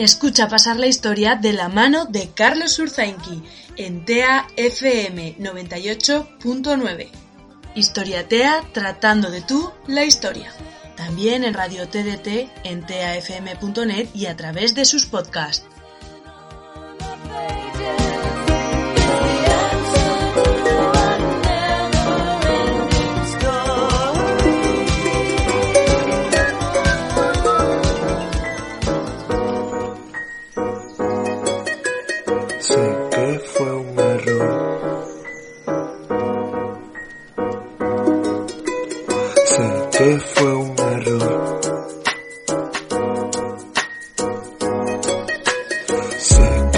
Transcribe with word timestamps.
Escucha 0.00 0.48
pasar 0.48 0.78
la 0.78 0.86
historia 0.86 1.34
de 1.34 1.52
la 1.52 1.68
mano 1.68 2.06
de 2.06 2.30
Carlos 2.30 2.78
Urzainqui 2.78 3.42
en 3.76 4.06
TEA 4.06 4.46
FM 4.56 5.36
98.9. 5.38 7.08
Historia 7.74 8.26
TEA 8.26 8.64
tratando 8.72 9.30
de 9.30 9.42
tú 9.42 9.70
la 9.86 10.04
historia. 10.04 10.52
También 10.96 11.44
en 11.44 11.52
Radio 11.52 11.86
TDT 11.86 12.50
en 12.64 12.86
teafm.net 12.86 14.08
y 14.14 14.24
a 14.24 14.36
través 14.36 14.74
de 14.74 14.86
sus 14.86 15.04
podcasts. 15.04 15.66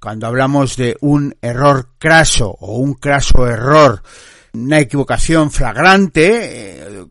Cuando 0.00 0.26
hablamos 0.26 0.76
de 0.76 0.96
un 1.00 1.36
error 1.42 1.90
craso 1.98 2.56
o 2.58 2.78
un 2.78 2.94
craso 2.94 3.46
error, 3.46 4.02
una 4.54 4.80
equivocación 4.80 5.50
flagrante, 5.50 6.78
eh, 6.78 7.06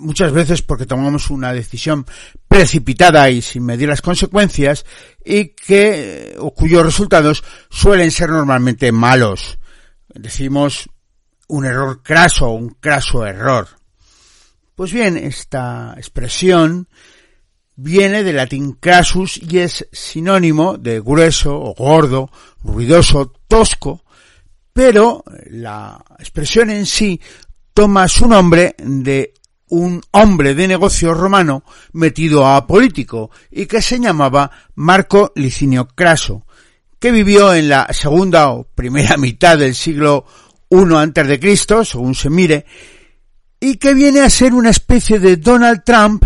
muchas 0.00 0.32
veces 0.32 0.62
porque 0.62 0.86
tomamos 0.86 1.30
una 1.30 1.52
decisión 1.52 2.06
precipitada 2.48 3.28
y 3.30 3.42
sin 3.42 3.64
medir 3.64 3.88
las 3.88 4.02
consecuencias 4.02 4.84
y 5.24 5.48
que 5.48 6.34
o 6.38 6.52
cuyos 6.54 6.84
resultados 6.84 7.44
suelen 7.68 8.10
ser 8.10 8.30
normalmente 8.30 8.90
malos. 8.90 9.58
Decimos 10.08 10.88
un 11.48 11.66
error 11.66 12.02
craso, 12.02 12.50
un 12.50 12.70
craso 12.70 13.26
error. 13.26 13.68
Pues 14.74 14.92
bien, 14.92 15.16
esta 15.16 15.94
expresión 15.96 16.88
viene 17.80 18.24
del 18.24 18.36
latín 18.36 18.72
crasus 18.72 19.40
y 19.40 19.60
es 19.60 19.86
sinónimo 19.92 20.76
de 20.76 21.00
grueso 21.00 21.56
o 21.56 21.74
gordo, 21.74 22.28
ruidoso, 22.64 23.32
tosco, 23.46 24.02
pero 24.72 25.22
la 25.50 26.04
expresión 26.18 26.70
en 26.70 26.86
sí 26.86 27.20
toma 27.72 28.08
su 28.08 28.26
nombre 28.26 28.74
de 28.78 29.32
un 29.68 30.02
hombre 30.10 30.56
de 30.56 30.66
negocio 30.66 31.14
romano 31.14 31.62
metido 31.92 32.48
a 32.48 32.66
político 32.66 33.30
y 33.48 33.66
que 33.66 33.80
se 33.80 34.00
llamaba 34.00 34.50
Marco 34.74 35.32
Licinio 35.36 35.86
Craso, 35.86 36.46
que 36.98 37.12
vivió 37.12 37.54
en 37.54 37.68
la 37.68 37.86
segunda 37.92 38.50
o 38.50 38.64
primera 38.64 39.16
mitad 39.18 39.56
del 39.56 39.76
siglo 39.76 40.26
I 40.68 40.94
antes 40.96 41.28
de 41.28 41.38
Cristo, 41.38 41.84
según 41.84 42.16
se 42.16 42.28
mire, 42.28 42.66
y 43.60 43.76
que 43.76 43.94
viene 43.94 44.20
a 44.20 44.30
ser 44.30 44.52
una 44.52 44.70
especie 44.70 45.20
de 45.20 45.36
Donald 45.36 45.82
Trump, 45.84 46.24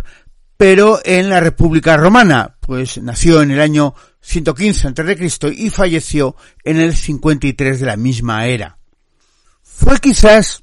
pero 0.62 1.00
en 1.04 1.28
la 1.28 1.40
República 1.40 1.96
Romana, 1.96 2.56
pues 2.60 3.02
nació 3.02 3.42
en 3.42 3.50
el 3.50 3.60
año 3.60 3.96
115 4.20 4.86
antes 4.86 5.04
de 5.04 5.16
Cristo 5.16 5.48
y 5.50 5.70
falleció 5.70 6.36
en 6.62 6.78
el 6.78 6.94
53 6.96 7.80
de 7.80 7.86
la 7.86 7.96
misma 7.96 8.46
era. 8.46 8.78
Fue 9.60 9.98
quizás 9.98 10.62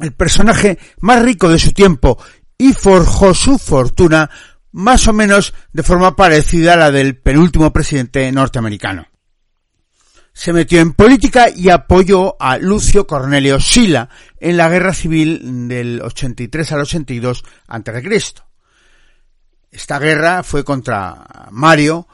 el 0.00 0.14
personaje 0.14 0.78
más 1.00 1.20
rico 1.20 1.50
de 1.50 1.58
su 1.58 1.72
tiempo 1.72 2.16
y 2.56 2.72
forjó 2.72 3.34
su 3.34 3.58
fortuna 3.58 4.30
más 4.72 5.06
o 5.06 5.12
menos 5.12 5.52
de 5.74 5.82
forma 5.82 6.16
parecida 6.16 6.72
a 6.72 6.78
la 6.78 6.90
del 6.90 7.18
penúltimo 7.18 7.74
presidente 7.74 8.32
norteamericano. 8.32 9.06
Se 10.32 10.54
metió 10.54 10.80
en 10.80 10.94
política 10.94 11.50
y 11.54 11.68
apoyó 11.68 12.40
a 12.40 12.56
Lucio 12.56 13.06
Cornelio 13.06 13.60
Sila 13.60 14.08
en 14.40 14.56
la 14.56 14.70
guerra 14.70 14.94
civil 14.94 15.68
del 15.68 16.00
83 16.00 16.72
al 16.72 16.80
82 16.80 17.44
a.C. 17.68 18.53
Esta 19.74 19.98
guerra 19.98 20.44
fue 20.44 20.62
contra 20.62 21.48
Mario 21.50 22.06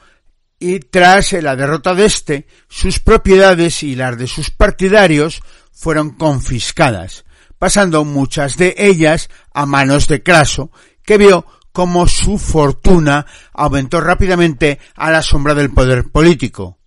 y 0.57 0.79
tras 0.79 1.31
la 1.33 1.55
derrota 1.55 1.93
de 1.93 2.05
este, 2.05 2.47
sus 2.67 2.99
propiedades 2.99 3.83
y 3.83 3.95
las 3.95 4.17
de 4.17 4.25
sus 4.25 4.49
partidarios 4.49 5.43
fueron 5.71 6.09
confiscadas, 6.15 7.23
pasando 7.59 8.03
muchas 8.03 8.57
de 8.57 8.73
ellas 8.79 9.29
a 9.53 9.67
manos 9.67 10.07
de 10.07 10.23
Craso, 10.23 10.71
que 11.03 11.19
vio 11.19 11.45
cómo 11.71 12.07
su 12.07 12.39
fortuna 12.39 13.27
aumentó 13.53 14.01
rápidamente 14.01 14.79
a 14.95 15.11
la 15.11 15.21
sombra 15.21 15.53
del 15.53 15.71
poder 15.71 16.09
político. 16.09 16.79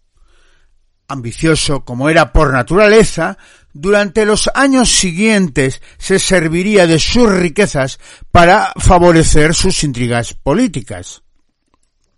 Ambicioso 1.07 1.85
como 1.85 2.11
era 2.11 2.33
por 2.33 2.53
naturaleza, 2.53 3.39
durante 3.75 4.25
los 4.25 4.49
años 4.55 4.91
siguientes 4.91 5.83
se 5.99 6.19
serviría 6.19 6.87
de 6.87 6.99
sus 6.99 7.31
riquezas 7.31 7.99
para 8.31 8.73
favorecer 8.77 9.55
sus 9.55 9.85
intrigas 9.85 10.33
políticas. 10.33 11.23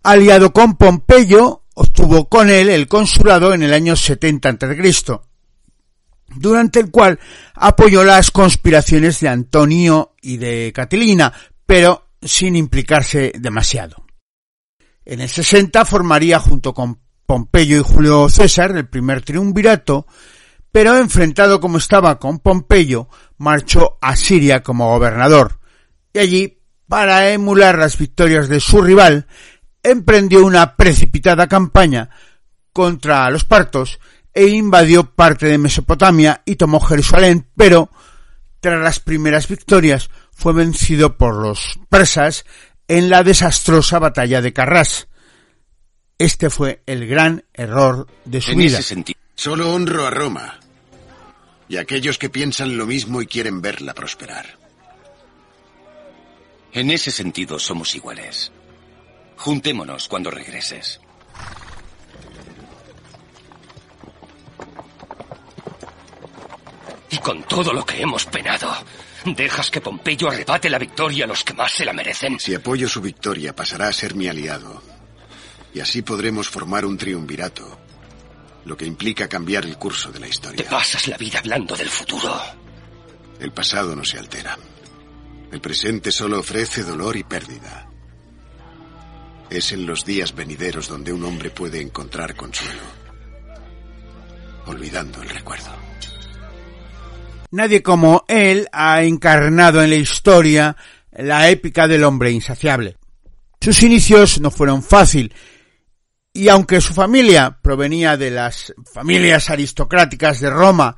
Aliado 0.03 0.53
con 0.53 0.77
Pompeyo, 0.77 1.63
obtuvo 1.73 2.29
con 2.29 2.49
él 2.49 2.69
el 2.69 2.87
consulado 2.87 3.53
en 3.53 3.63
el 3.63 3.73
año 3.73 3.95
70 3.95 4.49
a.C 4.49 4.93
durante 6.35 6.79
el 6.79 6.91
cual 6.91 7.19
apoyó 7.55 8.03
las 8.03 8.31
conspiraciones 8.31 9.19
de 9.19 9.29
Antonio 9.29 10.13
y 10.21 10.37
de 10.37 10.71
Catilina, 10.73 11.33
pero 11.65 12.09
sin 12.21 12.55
implicarse 12.55 13.31
demasiado. 13.39 14.03
En 15.05 15.21
el 15.21 15.29
60 15.29 15.85
formaría 15.85 16.39
junto 16.39 16.73
con 16.73 16.99
Pompeyo 17.25 17.77
y 17.77 17.83
Julio 17.83 18.29
César 18.29 18.75
el 18.75 18.87
primer 18.87 19.21
triunvirato, 19.21 20.05
pero 20.71 20.97
enfrentado 20.97 21.59
como 21.59 21.77
estaba 21.77 22.19
con 22.19 22.39
Pompeyo, 22.39 23.09
marchó 23.37 23.97
a 24.01 24.15
Siria 24.15 24.63
como 24.63 24.89
gobernador, 24.89 25.59
y 26.13 26.19
allí, 26.19 26.59
para 26.87 27.29
emular 27.29 27.77
las 27.77 27.97
victorias 27.97 28.47
de 28.49 28.59
su 28.59 28.81
rival, 28.81 29.27
emprendió 29.83 30.45
una 30.45 30.75
precipitada 30.75 31.47
campaña 31.47 32.09
contra 32.73 33.29
los 33.29 33.43
partos 33.43 33.99
e 34.33 34.47
invadió 34.47 35.03
parte 35.03 35.47
de 35.47 35.57
Mesopotamia 35.57 36.41
y 36.45 36.55
tomó 36.55 36.79
Jerusalén, 36.79 37.47
pero 37.55 37.89
tras 38.59 38.81
las 38.81 38.99
primeras 38.99 39.47
victorias 39.47 40.09
fue 40.31 40.53
vencido 40.53 41.17
por 41.17 41.35
los 41.35 41.79
persas 41.89 42.45
en 42.87 43.09
la 43.09 43.23
desastrosa 43.23 43.99
batalla 43.99 44.41
de 44.41 44.53
Carras. 44.53 45.07
Este 46.17 46.49
fue 46.49 46.83
el 46.85 47.07
gran 47.07 47.43
error 47.53 48.07
de 48.25 48.41
su 48.41 48.55
vida. 48.55 48.79
Solo 49.37 49.71
honro 49.71 50.07
a 50.07 50.09
Roma 50.09 50.59
y 51.69 51.77
a 51.77 51.81
aquellos 51.81 52.17
que 52.17 52.29
piensan 52.29 52.75
lo 52.75 52.87
mismo 52.87 53.21
y 53.21 53.27
quieren 53.27 53.61
verla 53.61 53.93
prosperar. 53.93 54.57
En 56.73 56.89
ese 56.89 57.11
sentido 57.11 57.59
somos 57.59 57.93
iguales. 57.95 58.51
Juntémonos 59.37 60.07
cuando 60.07 60.31
regreses. 60.31 60.99
Y 67.11 67.17
con 67.19 67.43
todo 67.43 67.71
lo 67.73 67.85
que 67.85 68.01
hemos 68.01 68.25
penado, 68.25 68.73
dejas 69.23 69.69
que 69.69 69.81
Pompeyo 69.81 70.29
arrebate 70.29 70.69
la 70.69 70.79
victoria 70.79 71.25
a 71.25 71.27
los 71.27 71.43
que 71.43 71.53
más 71.53 71.71
se 71.73 71.85
la 71.85 71.93
merecen. 71.93 72.39
Si 72.39 72.55
apoyo 72.55 72.89
su 72.89 73.01
victoria, 73.01 73.55
pasará 73.55 73.87
a 73.87 73.93
ser 73.93 74.15
mi 74.15 74.27
aliado. 74.27 74.81
Y 75.73 75.79
así 75.79 76.01
podremos 76.01 76.49
formar 76.49 76.85
un 76.85 76.97
triunvirato. 76.97 77.86
Lo 78.67 78.75
que 78.75 78.85
implica 78.85 79.29
cambiar 79.29 79.63
el 79.63 79.77
curso 79.77 80.11
de 80.11 80.19
la 80.19 80.27
historia. 80.27 80.57
Te 80.57 80.69
pasas 80.69 81.07
la 81.07 81.15
vida 81.15 81.39
hablando 81.39 81.73
del 81.73 81.87
futuro. 81.87 82.37
El 83.39 83.53
pasado 83.53 83.95
no 83.95 84.03
se 84.03 84.19
altera. 84.19 84.57
El 85.53 85.61
presente 85.61 86.11
solo 86.11 86.41
ofrece 86.41 86.83
dolor 86.83 87.15
y 87.15 87.23
pérdida. 87.23 87.89
Es 89.49 89.71
en 89.71 89.85
los 89.85 90.03
días 90.03 90.35
venideros 90.35 90.89
donde 90.89 91.13
un 91.13 91.23
hombre 91.23 91.49
puede 91.49 91.79
encontrar 91.79 92.35
consuelo, 92.35 92.81
olvidando 94.65 95.21
el 95.21 95.29
recuerdo. 95.29 95.71
Nadie 97.51 97.81
como 97.81 98.25
él 98.27 98.67
ha 98.73 99.01
encarnado 99.03 99.81
en 99.81 99.91
la 99.91 99.95
historia 99.95 100.75
la 101.13 101.49
épica 101.49 101.87
del 101.87 102.03
hombre 102.03 102.31
insaciable. 102.31 102.97
Sus 103.61 103.81
inicios 103.81 104.41
no 104.41 104.51
fueron 104.51 104.83
fácil, 104.83 105.33
y 106.37 106.49
aunque 106.49 106.81
su 106.81 106.93
familia 106.93 107.57
provenía 107.63 108.15
de 108.15 108.29
las 108.29 108.71
familias 108.93 109.49
aristocráticas 109.49 110.39
de 110.39 110.51
Roma, 110.51 110.95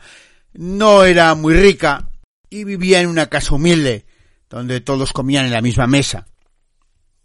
no 0.51 1.05
era 1.05 1.33
muy 1.33 1.53
rica 1.53 2.09
y 2.49 2.65
vivía 2.65 2.99
en 2.99 3.07
una 3.07 3.27
casa 3.27 3.55
humilde, 3.55 4.05
donde 4.49 4.81
todos 4.81 5.13
comían 5.13 5.45
en 5.45 5.53
la 5.53 5.61
misma 5.61 5.87
mesa. 5.87 6.27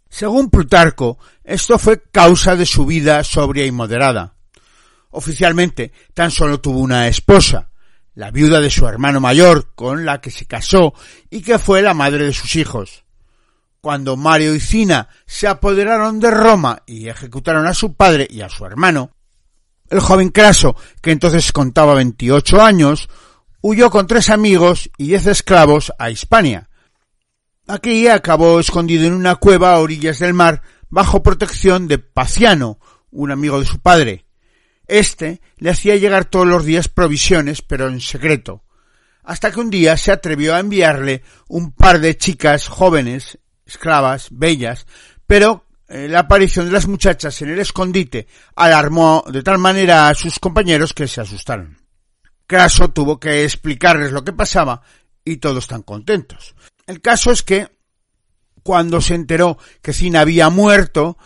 Según 0.07 0.49
Plutarco, 0.49 1.19
esto 1.43 1.77
fue 1.77 2.03
causa 2.03 2.55
de 2.55 2.65
su 2.65 2.85
vida 2.85 3.21
sobria 3.25 3.65
y 3.65 3.71
moderada. 3.71 4.35
Oficialmente, 5.09 5.91
tan 6.13 6.31
solo 6.31 6.61
tuvo 6.61 6.79
una 6.79 7.09
esposa, 7.09 7.69
la 8.13 8.31
viuda 8.31 8.61
de 8.61 8.69
su 8.69 8.87
hermano 8.87 9.19
mayor, 9.19 9.73
con 9.75 10.05
la 10.05 10.21
que 10.21 10.31
se 10.31 10.45
casó 10.45 10.93
y 11.29 11.41
que 11.41 11.59
fue 11.59 11.81
la 11.81 11.93
madre 11.93 12.23
de 12.23 12.33
sus 12.33 12.55
hijos. 12.55 13.04
Cuando 13.85 14.17
Mario 14.17 14.55
y 14.55 14.59
Cina 14.59 15.09
se 15.27 15.47
apoderaron 15.47 16.19
de 16.19 16.31
Roma 16.31 16.81
y 16.87 17.07
ejecutaron 17.07 17.67
a 17.67 17.75
su 17.75 17.93
padre 17.93 18.27
y 18.27 18.41
a 18.41 18.49
su 18.49 18.65
hermano, 18.65 19.11
el 19.91 19.99
joven 19.99 20.29
Craso, 20.29 20.75
que 21.03 21.11
entonces 21.11 21.51
contaba 21.51 21.93
28 21.93 22.63
años, 22.63 23.09
huyó 23.61 23.91
con 23.91 24.07
tres 24.07 24.31
amigos 24.31 24.89
y 24.97 25.09
diez 25.09 25.27
esclavos 25.27 25.93
a 25.99 26.09
Hispania. 26.09 26.67
Aquí 27.67 28.07
acabó 28.07 28.59
escondido 28.59 29.05
en 29.05 29.13
una 29.13 29.35
cueva 29.35 29.75
a 29.75 29.79
orillas 29.79 30.17
del 30.17 30.33
mar 30.33 30.63
bajo 30.89 31.21
protección 31.21 31.87
de 31.87 31.99
Paciano, 31.99 32.79
un 33.11 33.29
amigo 33.29 33.59
de 33.59 33.67
su 33.67 33.81
padre. 33.81 34.25
Este 34.87 35.41
le 35.57 35.69
hacía 35.69 35.95
llegar 35.95 36.25
todos 36.25 36.47
los 36.47 36.65
días 36.65 36.87
provisiones, 36.87 37.61
pero 37.61 37.87
en 37.87 38.01
secreto, 38.01 38.63
hasta 39.23 39.51
que 39.51 39.59
un 39.59 39.69
día 39.69 39.95
se 39.95 40.11
atrevió 40.11 40.55
a 40.55 40.59
enviarle 40.59 41.21
un 41.47 41.71
par 41.71 41.99
de 41.99 42.17
chicas 42.17 42.67
jóvenes, 42.67 43.37
esclavas, 43.65 44.27
bellas, 44.31 44.85
pero 45.25 45.65
eh, 45.87 46.07
la 46.07 46.19
aparición 46.19 46.65
de 46.65 46.71
las 46.71 46.87
muchachas 46.87 47.41
en 47.41 47.49
el 47.49 47.59
escondite 47.59 48.27
alarmó 48.55 49.23
de 49.27 49.43
tal 49.43 49.57
manera 49.57 50.07
a 50.07 50.15
sus 50.15 50.39
compañeros 50.39 50.93
que 50.93 51.07
se 51.07 51.21
asustaron. 51.21 51.77
Craso 52.47 52.89
tuvo 52.89 53.19
que 53.19 53.43
explicarles 53.43 54.11
lo 54.11 54.23
que 54.23 54.33
pasaba 54.33 54.81
y 55.23 55.37
todos 55.37 55.63
están 55.63 55.81
contentos. 55.81 56.55
El 56.85 57.01
caso 57.01 57.31
es 57.31 57.43
que 57.43 57.69
cuando 58.63 59.01
se 59.01 59.15
enteró 59.15 59.57
que 59.81 59.93
Cina 59.93 60.21
había 60.21 60.49
muerto, 60.49 61.17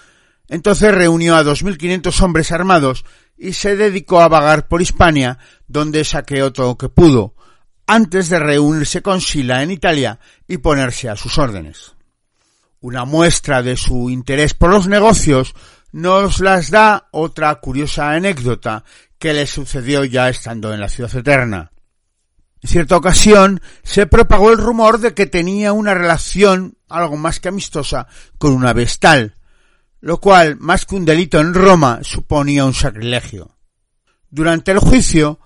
entonces 0.47 0.93
reunió 0.93 1.35
a 1.35 1.43
2.500 1.43 2.21
hombres 2.21 2.51
armados 2.51 3.05
y 3.37 3.53
se 3.53 3.75
dedicó 3.75 4.19
a 4.19 4.27
vagar 4.27 4.67
por 4.67 4.81
Hispania, 4.81 5.39
donde 5.67 6.03
saqueó 6.03 6.51
todo 6.51 6.67
lo 6.67 6.77
que 6.77 6.89
pudo, 6.89 7.35
antes 7.87 8.29
de 8.29 8.39
reunirse 8.39 9.01
con 9.01 9.21
Sila 9.21 9.63
en 9.63 9.71
Italia 9.71 10.19
y 10.47 10.57
ponerse 10.57 11.09
a 11.09 11.15
sus 11.15 11.37
órdenes. 11.37 11.95
Una 12.81 13.05
muestra 13.05 13.61
de 13.61 13.75
su 13.75 14.09
interés 14.09 14.53
por 14.53 14.69
los 14.69 14.87
negocios 14.87 15.53
nos 15.91 16.39
las 16.39 16.71
da 16.71 17.09
otra 17.11 17.53
curiosa 17.55 18.11
anécdota 18.11 18.83
que 19.17 19.33
le 19.33 19.47
sucedió 19.47 20.05
ya 20.05 20.29
estando 20.29 20.73
en 20.73 20.79
la 20.79 20.89
ciudad 20.89 21.13
eterna. 21.15 21.71
En 22.61 22.69
cierta 22.69 22.97
ocasión 22.97 23.61
se 23.83 24.05
propagó 24.05 24.51
el 24.51 24.57
rumor 24.57 24.99
de 24.99 25.13
que 25.13 25.25
tenía 25.25 25.73
una 25.73 25.93
relación 25.93 26.77
algo 26.87 27.17
más 27.17 27.39
que 27.39 27.49
amistosa 27.49 28.07
con 28.37 28.53
una 28.53 28.73
vestal, 28.73 29.35
lo 30.01 30.19
cual, 30.19 30.57
más 30.59 30.85
que 30.85 30.95
un 30.95 31.05
delito 31.05 31.39
en 31.39 31.53
Roma, 31.53 31.99
suponía 32.03 32.65
un 32.65 32.73
sacrilegio. 32.73 33.57
Durante 34.29 34.71
el 34.71 34.79
juicio, 34.79 35.39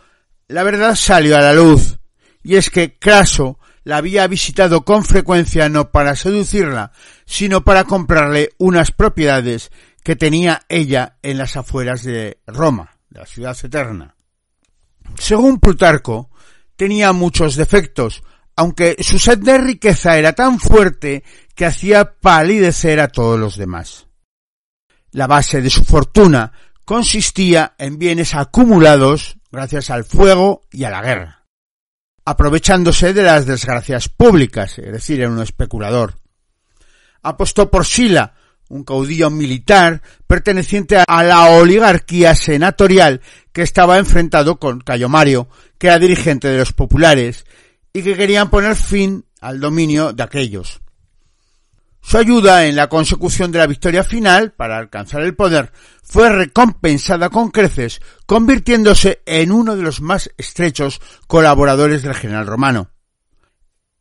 la 0.47 0.63
verdad 0.63 0.95
salió 0.95 1.37
a 1.37 1.41
la 1.41 1.53
luz, 1.53 1.97
y 2.43 2.55
es 2.55 2.69
que 2.69 2.97
Craso 2.97 3.57
la 3.83 3.97
había 3.97 4.27
visitado 4.27 4.83
con 4.85 5.03
frecuencia 5.03 5.69
no 5.69 5.91
para 5.91 6.15
seducirla, 6.15 6.91
sino 7.25 7.63
para 7.63 7.83
comprarle 7.83 8.51
unas 8.57 8.91
propiedades 8.91 9.71
que 10.03 10.15
tenía 10.15 10.63
ella 10.69 11.17
en 11.21 11.37
las 11.37 11.55
afueras 11.55 12.03
de 12.03 12.39
Roma, 12.47 12.97
la 13.09 13.25
ciudad 13.25 13.57
eterna. 13.61 14.15
Según 15.17 15.59
Plutarco, 15.59 16.29
tenía 16.75 17.13
muchos 17.13 17.55
defectos, 17.55 18.23
aunque 18.55 18.95
su 18.99 19.19
sed 19.19 19.39
de 19.39 19.57
riqueza 19.57 20.17
era 20.17 20.33
tan 20.33 20.59
fuerte 20.59 21.23
que 21.55 21.65
hacía 21.65 22.15
palidecer 22.19 22.99
a 22.99 23.07
todos 23.07 23.39
los 23.39 23.57
demás. 23.57 24.07
La 25.11 25.27
base 25.27 25.61
de 25.61 25.69
su 25.69 25.83
fortuna 25.83 26.51
consistía 26.85 27.75
en 27.77 27.97
bienes 27.97 28.35
acumulados 28.35 29.37
gracias 29.51 29.89
al 29.89 30.03
fuego 30.03 30.61
y 30.71 30.83
a 30.83 30.89
la 30.89 31.01
guerra, 31.01 31.42
aprovechándose 32.25 33.13
de 33.13 33.23
las 33.23 33.45
desgracias 33.45 34.09
públicas, 34.09 34.77
es 34.79 34.91
decir, 34.91 35.19
era 35.19 35.29
un 35.29 35.41
especulador. 35.41 36.15
Apostó 37.21 37.69
por 37.69 37.85
Sila, 37.85 38.33
un 38.69 38.83
caudillo 38.83 39.29
militar 39.29 40.01
perteneciente 40.27 40.97
a 41.05 41.23
la 41.23 41.45
oligarquía 41.45 42.35
senatorial 42.35 43.21
que 43.51 43.61
estaba 43.61 43.97
enfrentado 43.97 44.59
con 44.59 44.81
Cayo 44.81 45.09
Mario, 45.09 45.47
que 45.77 45.87
era 45.87 45.99
dirigente 45.99 46.47
de 46.47 46.57
los 46.57 46.73
populares, 46.73 47.45
y 47.93 48.01
que 48.01 48.15
querían 48.15 48.49
poner 48.49 48.75
fin 48.75 49.25
al 49.41 49.59
dominio 49.59 50.13
de 50.13 50.23
aquellos. 50.23 50.82
Su 52.05 52.17
ayuda 52.17 52.65
en 52.67 52.75
la 52.75 52.89
consecución 52.89 53.51
de 53.51 53.59
la 53.59 53.65
victoria 53.65 54.03
final 54.03 54.51
para 54.51 54.77
alcanzar 54.77 55.21
el 55.21 55.35
poder 55.35 55.71
fue 56.03 56.29
recompensada 56.29 57.29
con 57.29 57.49
creces, 57.49 58.01
convirtiéndose 58.25 59.23
en 59.25 59.51
uno 59.51 59.75
de 59.77 59.83
los 59.83 60.01
más 60.01 60.29
estrechos 60.37 60.99
colaboradores 61.27 62.03
del 62.03 62.13
general 62.13 62.45
romano. 62.45 62.89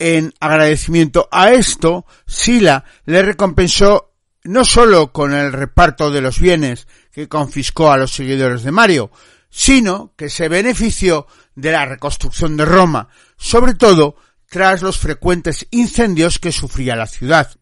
En 0.01 0.35
agradecimiento 0.41 1.29
a 1.31 1.53
esto, 1.53 2.05
Sila 2.27 2.85
le 3.05 3.23
recompensó 3.23 4.15
no 4.43 4.65
sólo 4.65 5.13
con 5.13 5.33
el 5.33 5.53
reparto 5.53 6.11
de 6.11 6.21
los 6.21 6.41
bienes 6.41 6.89
que 7.13 7.29
confiscó 7.29 7.93
a 7.93 7.97
los 7.97 8.13
seguidores 8.13 8.65
de 8.65 8.73
Mario, 8.73 9.13
sino 9.49 10.13
que 10.17 10.29
se 10.29 10.49
benefició 10.49 11.29
de 11.55 11.71
la 11.71 11.87
reconstrucción 11.87 12.57
de 12.57 12.65
Roma, 12.65 13.09
sobre 13.37 13.75
todo 13.75 14.17
tras 14.51 14.83
los 14.83 14.99
frecuentes 14.99 15.69
incendios 15.71 16.41
que 16.41 16.51
sufría 16.51 16.97
la 16.97 17.07
ciudad. 17.07 17.57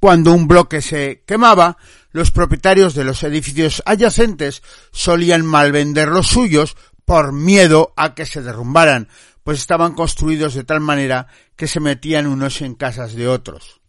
Cuando 0.00 0.32
un 0.32 0.46
bloque 0.46 0.82
se 0.82 1.22
quemaba, 1.26 1.78
los 2.10 2.30
propietarios 2.30 2.94
de 2.94 3.04
los 3.04 3.22
edificios 3.22 3.82
adyacentes 3.86 4.62
solían 4.92 5.44
malvender 5.44 6.08
los 6.08 6.26
suyos 6.26 6.76
por 7.04 7.32
miedo 7.32 7.92
a 7.96 8.14
que 8.14 8.26
se 8.26 8.42
derrumbaran, 8.42 9.08
pues 9.44 9.58
estaban 9.58 9.94
construidos 9.94 10.54
de 10.54 10.64
tal 10.64 10.80
manera 10.80 11.28
que 11.54 11.68
se 11.68 11.80
metían 11.80 12.26
unos 12.26 12.60
en 12.62 12.74
casas 12.74 13.14
de 13.14 13.28
otros. 13.28 13.80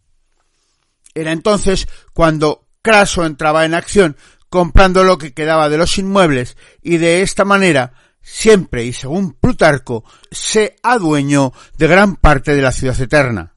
Era 1.14 1.32
entonces 1.32 1.88
cuando 2.14 2.68
Craso 2.84 3.26
entraba 3.26 3.66
en 3.66 3.74
acción 3.74 4.16
comprando 4.50 5.04
lo 5.04 5.18
que 5.18 5.34
quedaba 5.34 5.68
de 5.68 5.78
los 5.78 5.98
inmuebles 5.98 6.56
y 6.82 6.98
de 6.98 7.22
esta 7.22 7.44
manera 7.44 7.94
siempre 8.22 8.86
y 8.86 8.94
según 8.94 9.34
Plutarco 9.34 10.04
se 10.32 10.76
adueñó 10.84 11.54
de 11.78 11.88
gran 11.88 12.18
parte 12.18 12.56
de 12.56 12.62
la 12.62 12.72
ciudad 12.72 13.00
eterna. 13.02 13.56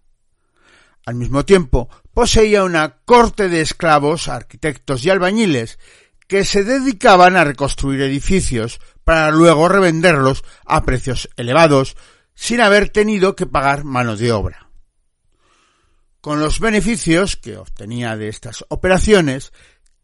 Al 1.06 1.16
mismo 1.16 1.44
tiempo 1.44 1.88
poseía 2.14 2.64
una 2.64 2.96
corte 3.04 3.48
de 3.48 3.60
esclavos, 3.60 4.28
arquitectos 4.28 5.04
y 5.04 5.10
albañiles 5.10 5.78
que 6.26 6.44
se 6.44 6.64
dedicaban 6.64 7.36
a 7.36 7.44
reconstruir 7.44 8.02
edificios 8.02 8.80
para 9.04 9.30
luego 9.30 9.68
revenderlos 9.68 10.44
a 10.64 10.84
precios 10.84 11.28
elevados 11.36 11.96
sin 12.34 12.60
haber 12.60 12.88
tenido 12.88 13.34
que 13.34 13.46
pagar 13.46 13.84
mano 13.84 14.16
de 14.16 14.32
obra. 14.32 14.70
Con 16.20 16.38
los 16.38 16.60
beneficios 16.60 17.36
que 17.36 17.56
obtenía 17.56 18.16
de 18.16 18.28
estas 18.28 18.64
operaciones, 18.68 19.52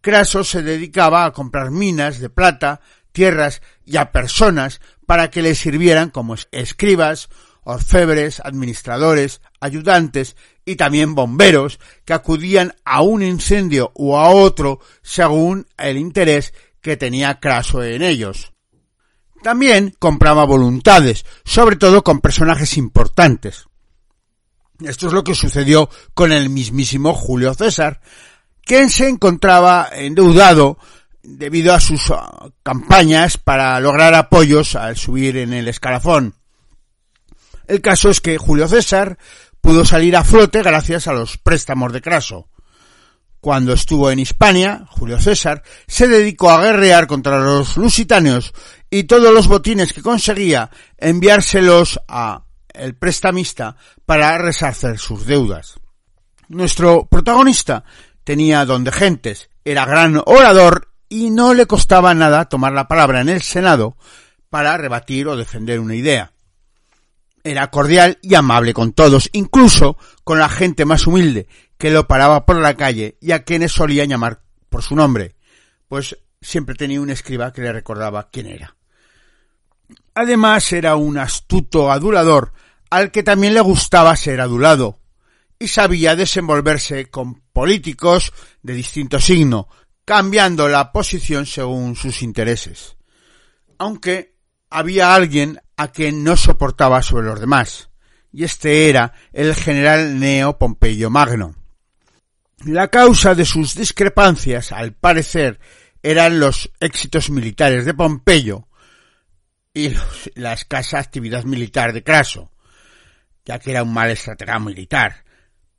Craso 0.00 0.44
se 0.44 0.62
dedicaba 0.62 1.24
a 1.24 1.32
comprar 1.32 1.70
minas 1.70 2.20
de 2.20 2.30
plata, 2.30 2.80
tierras 3.12 3.60
y 3.84 3.96
a 3.96 4.12
personas 4.12 4.80
para 5.04 5.30
que 5.30 5.42
le 5.42 5.54
sirvieran 5.54 6.10
como 6.10 6.36
escribas, 6.52 7.28
orfebres, 7.64 8.40
administradores, 8.40 9.40
ayudantes 9.60 10.36
y 10.66 10.76
también 10.76 11.14
bomberos 11.14 11.78
que 12.04 12.12
acudían 12.12 12.74
a 12.84 13.00
un 13.00 13.22
incendio 13.22 13.92
o 13.94 14.18
a 14.18 14.28
otro 14.30 14.80
según 15.00 15.66
el 15.78 15.96
interés 15.96 16.52
que 16.82 16.98
tenía 16.98 17.40
Craso 17.40 17.82
en 17.82 18.02
ellos. 18.02 18.52
También 19.42 19.94
compraba 19.98 20.44
voluntades, 20.44 21.24
sobre 21.44 21.76
todo 21.76 22.02
con 22.02 22.20
personajes 22.20 22.76
importantes. 22.76 23.66
Esto 24.84 25.06
es 25.06 25.12
lo 25.12 25.24
que 25.24 25.34
sucedió 25.34 25.88
con 26.14 26.32
el 26.32 26.50
mismísimo 26.50 27.14
Julio 27.14 27.54
César, 27.54 28.00
quien 28.64 28.90
se 28.90 29.08
encontraba 29.08 29.88
endeudado 29.92 30.78
debido 31.22 31.74
a 31.74 31.80
sus 31.80 32.10
ah, 32.10 32.48
campañas 32.62 33.38
para 33.38 33.78
lograr 33.80 34.14
apoyos 34.14 34.74
al 34.74 34.96
subir 34.96 35.36
en 35.36 35.52
el 35.52 35.68
escalafón. 35.68 36.34
El 37.66 37.80
caso 37.80 38.10
es 38.10 38.20
que 38.20 38.38
Julio 38.38 38.68
César 38.68 39.18
pudo 39.66 39.84
salir 39.84 40.14
a 40.14 40.22
flote 40.22 40.62
gracias 40.62 41.08
a 41.08 41.12
los 41.12 41.38
préstamos 41.38 41.92
de 41.92 42.00
Craso. 42.00 42.48
Cuando 43.40 43.72
estuvo 43.72 44.12
en 44.12 44.20
Hispania, 44.20 44.86
Julio 44.88 45.20
César 45.20 45.64
se 45.88 46.06
dedicó 46.06 46.52
a 46.52 46.62
guerrear 46.62 47.08
contra 47.08 47.40
los 47.40 47.76
lusitanos 47.76 48.54
y 48.90 49.04
todos 49.04 49.34
los 49.34 49.48
botines 49.48 49.92
que 49.92 50.02
conseguía 50.02 50.70
enviárselos 50.98 51.98
a 52.06 52.44
el 52.68 52.94
prestamista 52.94 53.74
para 54.04 54.38
resarcer 54.38 54.98
sus 54.98 55.26
deudas. 55.26 55.74
Nuestro 56.46 57.08
protagonista, 57.08 57.82
tenía 58.22 58.64
don 58.66 58.84
de 58.84 58.92
gentes, 58.92 59.50
era 59.64 59.84
gran 59.84 60.22
orador 60.26 60.92
y 61.08 61.30
no 61.30 61.54
le 61.54 61.66
costaba 61.66 62.14
nada 62.14 62.48
tomar 62.48 62.72
la 62.72 62.86
palabra 62.86 63.20
en 63.20 63.30
el 63.30 63.42
Senado 63.42 63.96
para 64.48 64.76
rebatir 64.76 65.26
o 65.26 65.36
defender 65.36 65.80
una 65.80 65.96
idea. 65.96 66.35
Era 67.46 67.70
cordial 67.70 68.18
y 68.22 68.34
amable 68.34 68.74
con 68.74 68.92
todos, 68.92 69.30
incluso 69.32 69.96
con 70.24 70.40
la 70.40 70.48
gente 70.48 70.84
más 70.84 71.06
humilde, 71.06 71.46
que 71.78 71.92
lo 71.92 72.08
paraba 72.08 72.44
por 72.44 72.56
la 72.56 72.74
calle 72.74 73.18
y 73.20 73.30
a 73.30 73.44
quienes 73.44 73.70
solía 73.70 74.04
llamar 74.04 74.42
por 74.68 74.82
su 74.82 74.96
nombre, 74.96 75.36
pues 75.86 76.18
siempre 76.40 76.74
tenía 76.74 77.00
un 77.00 77.08
escriba 77.08 77.52
que 77.52 77.62
le 77.62 77.72
recordaba 77.72 78.30
quién 78.32 78.48
era. 78.48 78.74
Además 80.12 80.72
era 80.72 80.96
un 80.96 81.18
astuto 81.18 81.92
adulador 81.92 82.52
al 82.90 83.12
que 83.12 83.22
también 83.22 83.54
le 83.54 83.60
gustaba 83.60 84.16
ser 84.16 84.40
adulado 84.40 84.98
y 85.56 85.68
sabía 85.68 86.16
desenvolverse 86.16 87.10
con 87.10 87.42
políticos 87.52 88.32
de 88.60 88.74
distinto 88.74 89.20
signo, 89.20 89.68
cambiando 90.04 90.66
la 90.66 90.90
posición 90.90 91.46
según 91.46 91.94
sus 91.94 92.22
intereses. 92.22 92.96
Aunque 93.78 94.34
había 94.68 95.14
alguien 95.14 95.60
a 95.76 95.88
quien 95.88 96.24
no 96.24 96.36
soportaba 96.36 97.02
sobre 97.02 97.26
los 97.26 97.40
demás, 97.40 97.90
y 98.32 98.44
este 98.44 98.88
era 98.88 99.12
el 99.32 99.54
general 99.54 100.18
Neo 100.18 100.58
Pompeyo 100.58 101.10
Magno. 101.10 101.54
La 102.64 102.88
causa 102.88 103.34
de 103.34 103.44
sus 103.44 103.74
discrepancias, 103.74 104.72
al 104.72 104.92
parecer, 104.92 105.60
eran 106.02 106.40
los 106.40 106.70
éxitos 106.80 107.30
militares 107.30 107.84
de 107.84 107.94
Pompeyo 107.94 108.68
y 109.74 109.92
la 110.34 110.54
escasa 110.54 110.98
actividad 110.98 111.44
militar 111.44 111.92
de 111.92 112.02
Craso, 112.02 112.50
ya 113.44 113.58
que 113.58 113.72
era 113.72 113.82
un 113.82 113.92
mal 113.92 114.10
estratega 114.10 114.58
militar. 114.58 115.24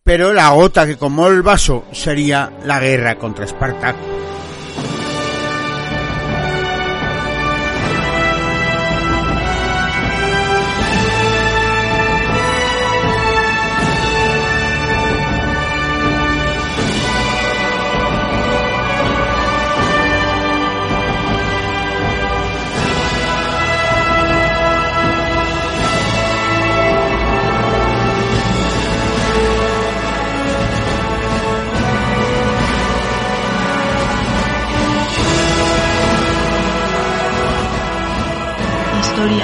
Pero 0.04 0.34
la 0.34 0.50
gota 0.50 0.86
que 0.86 0.98
como 0.98 1.28
el 1.28 1.42
vaso 1.42 1.86
sería 1.92 2.52
la 2.64 2.80
guerra 2.80 3.18
contra 3.18 3.46
Espartaco. 3.46 4.00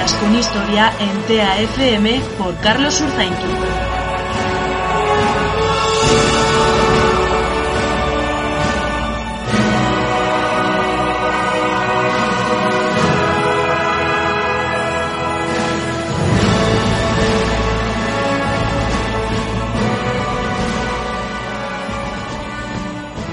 Historias 0.04 0.20
con 0.20 0.36
historia 0.36 0.92
en 0.98 1.22
TAFM 1.22 2.20
por 2.36 2.54
Carlos 2.60 3.00
Urzainqui. 3.00 3.36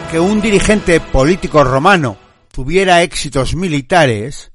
Que 0.10 0.20
un 0.20 0.40
dirigente 0.40 1.01
político 1.01 1.63
romano 1.66 2.16
tuviera 2.54 3.01
éxitos 3.01 3.56
militares 3.56 4.50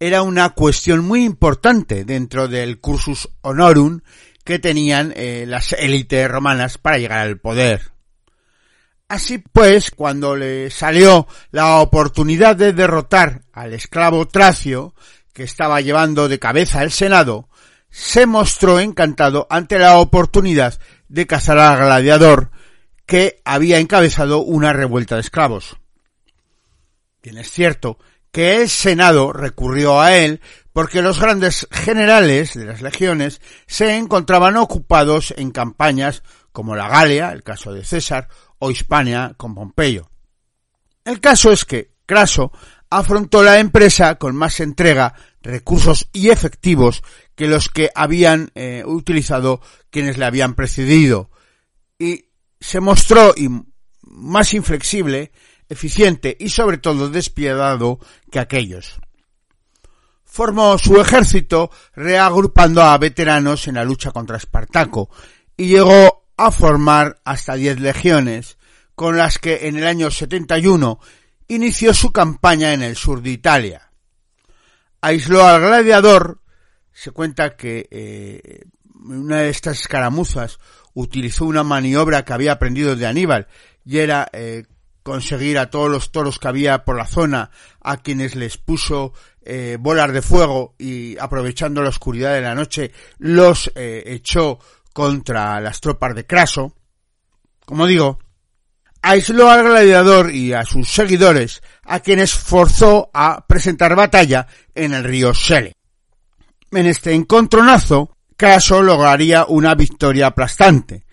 era 0.00 0.22
una 0.22 0.48
cuestión 0.50 1.04
muy 1.04 1.24
importante 1.24 2.06
dentro 2.06 2.48
del 2.48 2.80
cursus 2.80 3.28
honorum 3.42 4.00
que 4.44 4.58
tenían 4.58 5.12
eh, 5.14 5.44
las 5.46 5.74
élites 5.74 6.28
romanas 6.28 6.78
para 6.78 6.96
llegar 6.96 7.18
al 7.18 7.38
poder. 7.38 7.92
Así 9.08 9.38
pues, 9.38 9.90
cuando 9.90 10.36
le 10.36 10.70
salió 10.70 11.28
la 11.50 11.76
oportunidad 11.80 12.56
de 12.56 12.72
derrotar 12.72 13.42
al 13.52 13.74
esclavo 13.74 14.26
Tracio, 14.26 14.94
que 15.34 15.42
estaba 15.42 15.82
llevando 15.82 16.28
de 16.28 16.38
cabeza 16.38 16.82
el 16.82 16.92
Senado, 16.92 17.48
se 17.90 18.24
mostró 18.24 18.80
encantado 18.80 19.46
ante 19.50 19.78
la 19.78 19.98
oportunidad 19.98 20.80
de 21.08 21.26
cazar 21.26 21.58
al 21.58 21.78
gladiador 21.78 22.50
que 23.04 23.42
había 23.44 23.78
encabezado 23.78 24.38
una 24.38 24.72
revuelta 24.72 25.16
de 25.16 25.22
esclavos. 25.22 25.76
Bien 27.22 27.36
es 27.36 27.50
cierto 27.50 27.98
que 28.32 28.62
el 28.62 28.68
Senado 28.68 29.32
recurrió 29.32 30.00
a 30.00 30.16
él 30.16 30.40
porque 30.72 31.02
los 31.02 31.20
grandes 31.20 31.66
generales 31.70 32.54
de 32.54 32.64
las 32.64 32.80
legiones 32.80 33.40
se 33.66 33.96
encontraban 33.96 34.56
ocupados 34.56 35.34
en 35.36 35.50
campañas 35.50 36.22
como 36.52 36.76
la 36.76 36.88
Galia, 36.88 37.32
el 37.32 37.42
caso 37.42 37.72
de 37.72 37.84
César, 37.84 38.28
o 38.58 38.70
Hispania 38.70 39.34
con 39.36 39.54
Pompeyo. 39.54 40.10
El 41.04 41.20
caso 41.20 41.50
es 41.50 41.64
que 41.64 41.92
Craso 42.06 42.52
afrontó 42.90 43.42
la 43.42 43.58
empresa 43.58 44.16
con 44.16 44.34
más 44.36 44.60
entrega, 44.60 45.14
recursos 45.42 46.08
y 46.12 46.30
efectivos 46.30 47.02
que 47.34 47.46
los 47.46 47.68
que 47.68 47.90
habían 47.94 48.50
eh, 48.54 48.82
utilizado 48.84 49.60
quienes 49.90 50.18
le 50.18 50.24
habían 50.24 50.54
precedido 50.54 51.30
y 51.98 52.26
se 52.60 52.80
mostró 52.80 53.34
más 54.02 54.54
inflexible 54.54 55.32
eficiente 55.70 56.36
y 56.38 56.50
sobre 56.50 56.76
todo 56.76 57.08
despiadado 57.08 57.98
que 58.30 58.40
aquellos. 58.40 59.00
Formó 60.24 60.76
su 60.78 61.00
ejército 61.00 61.70
reagrupando 61.94 62.82
a 62.82 62.98
veteranos 62.98 63.66
en 63.68 63.76
la 63.76 63.84
lucha 63.84 64.10
contra 64.10 64.36
Espartaco 64.36 65.08
y 65.56 65.68
llegó 65.68 66.26
a 66.36 66.50
formar 66.50 67.20
hasta 67.24 67.54
diez 67.54 67.80
legiones, 67.80 68.58
con 68.94 69.16
las 69.16 69.38
que 69.38 69.68
en 69.68 69.76
el 69.76 69.86
año 69.86 70.10
71 70.10 70.98
inició 71.48 71.94
su 71.94 72.12
campaña 72.12 72.72
en 72.72 72.82
el 72.82 72.96
sur 72.96 73.22
de 73.22 73.30
Italia. 73.30 73.90
Aisló 75.00 75.44
al 75.46 75.60
gladiador, 75.60 76.42
se 76.92 77.10
cuenta 77.10 77.56
que 77.56 77.88
eh, 77.90 78.64
una 78.94 79.38
de 79.38 79.50
estas 79.50 79.80
escaramuzas 79.80 80.58
utilizó 80.94 81.44
una 81.44 81.62
maniobra 81.62 82.24
que 82.24 82.32
había 82.32 82.52
aprendido 82.52 82.96
de 82.96 83.06
Aníbal 83.06 83.48
y 83.84 83.98
era 83.98 84.28
eh, 84.32 84.64
conseguir 85.02 85.58
a 85.58 85.70
todos 85.70 85.90
los 85.90 86.12
toros 86.12 86.38
que 86.38 86.48
había 86.48 86.84
por 86.84 86.96
la 86.96 87.06
zona, 87.06 87.50
a 87.80 87.98
quienes 87.98 88.34
les 88.34 88.56
puso 88.56 89.12
eh, 89.42 89.78
bolas 89.80 90.12
de 90.12 90.22
fuego 90.22 90.74
y 90.78 91.16
aprovechando 91.18 91.82
la 91.82 91.88
oscuridad 91.88 92.34
de 92.34 92.42
la 92.42 92.54
noche 92.54 92.92
los 93.18 93.70
eh, 93.74 94.02
echó 94.06 94.58
contra 94.92 95.60
las 95.60 95.80
tropas 95.80 96.14
de 96.14 96.26
Craso. 96.26 96.74
Como 97.64 97.86
digo, 97.86 98.18
aisló 99.02 99.50
al 99.50 99.64
gladiador 99.64 100.30
y 100.30 100.52
a 100.52 100.64
sus 100.64 100.88
seguidores, 100.88 101.62
a 101.84 102.00
quienes 102.00 102.34
forzó 102.34 103.10
a 103.14 103.46
presentar 103.46 103.96
batalla 103.96 104.46
en 104.74 104.92
el 104.92 105.04
río 105.04 105.32
Sele. 105.32 105.74
En 106.70 106.86
este 106.86 107.14
encontronazo, 107.14 108.16
Craso 108.36 108.82
lograría 108.82 109.44
una 109.46 109.74
victoria 109.74 110.28
aplastante, 110.28 111.04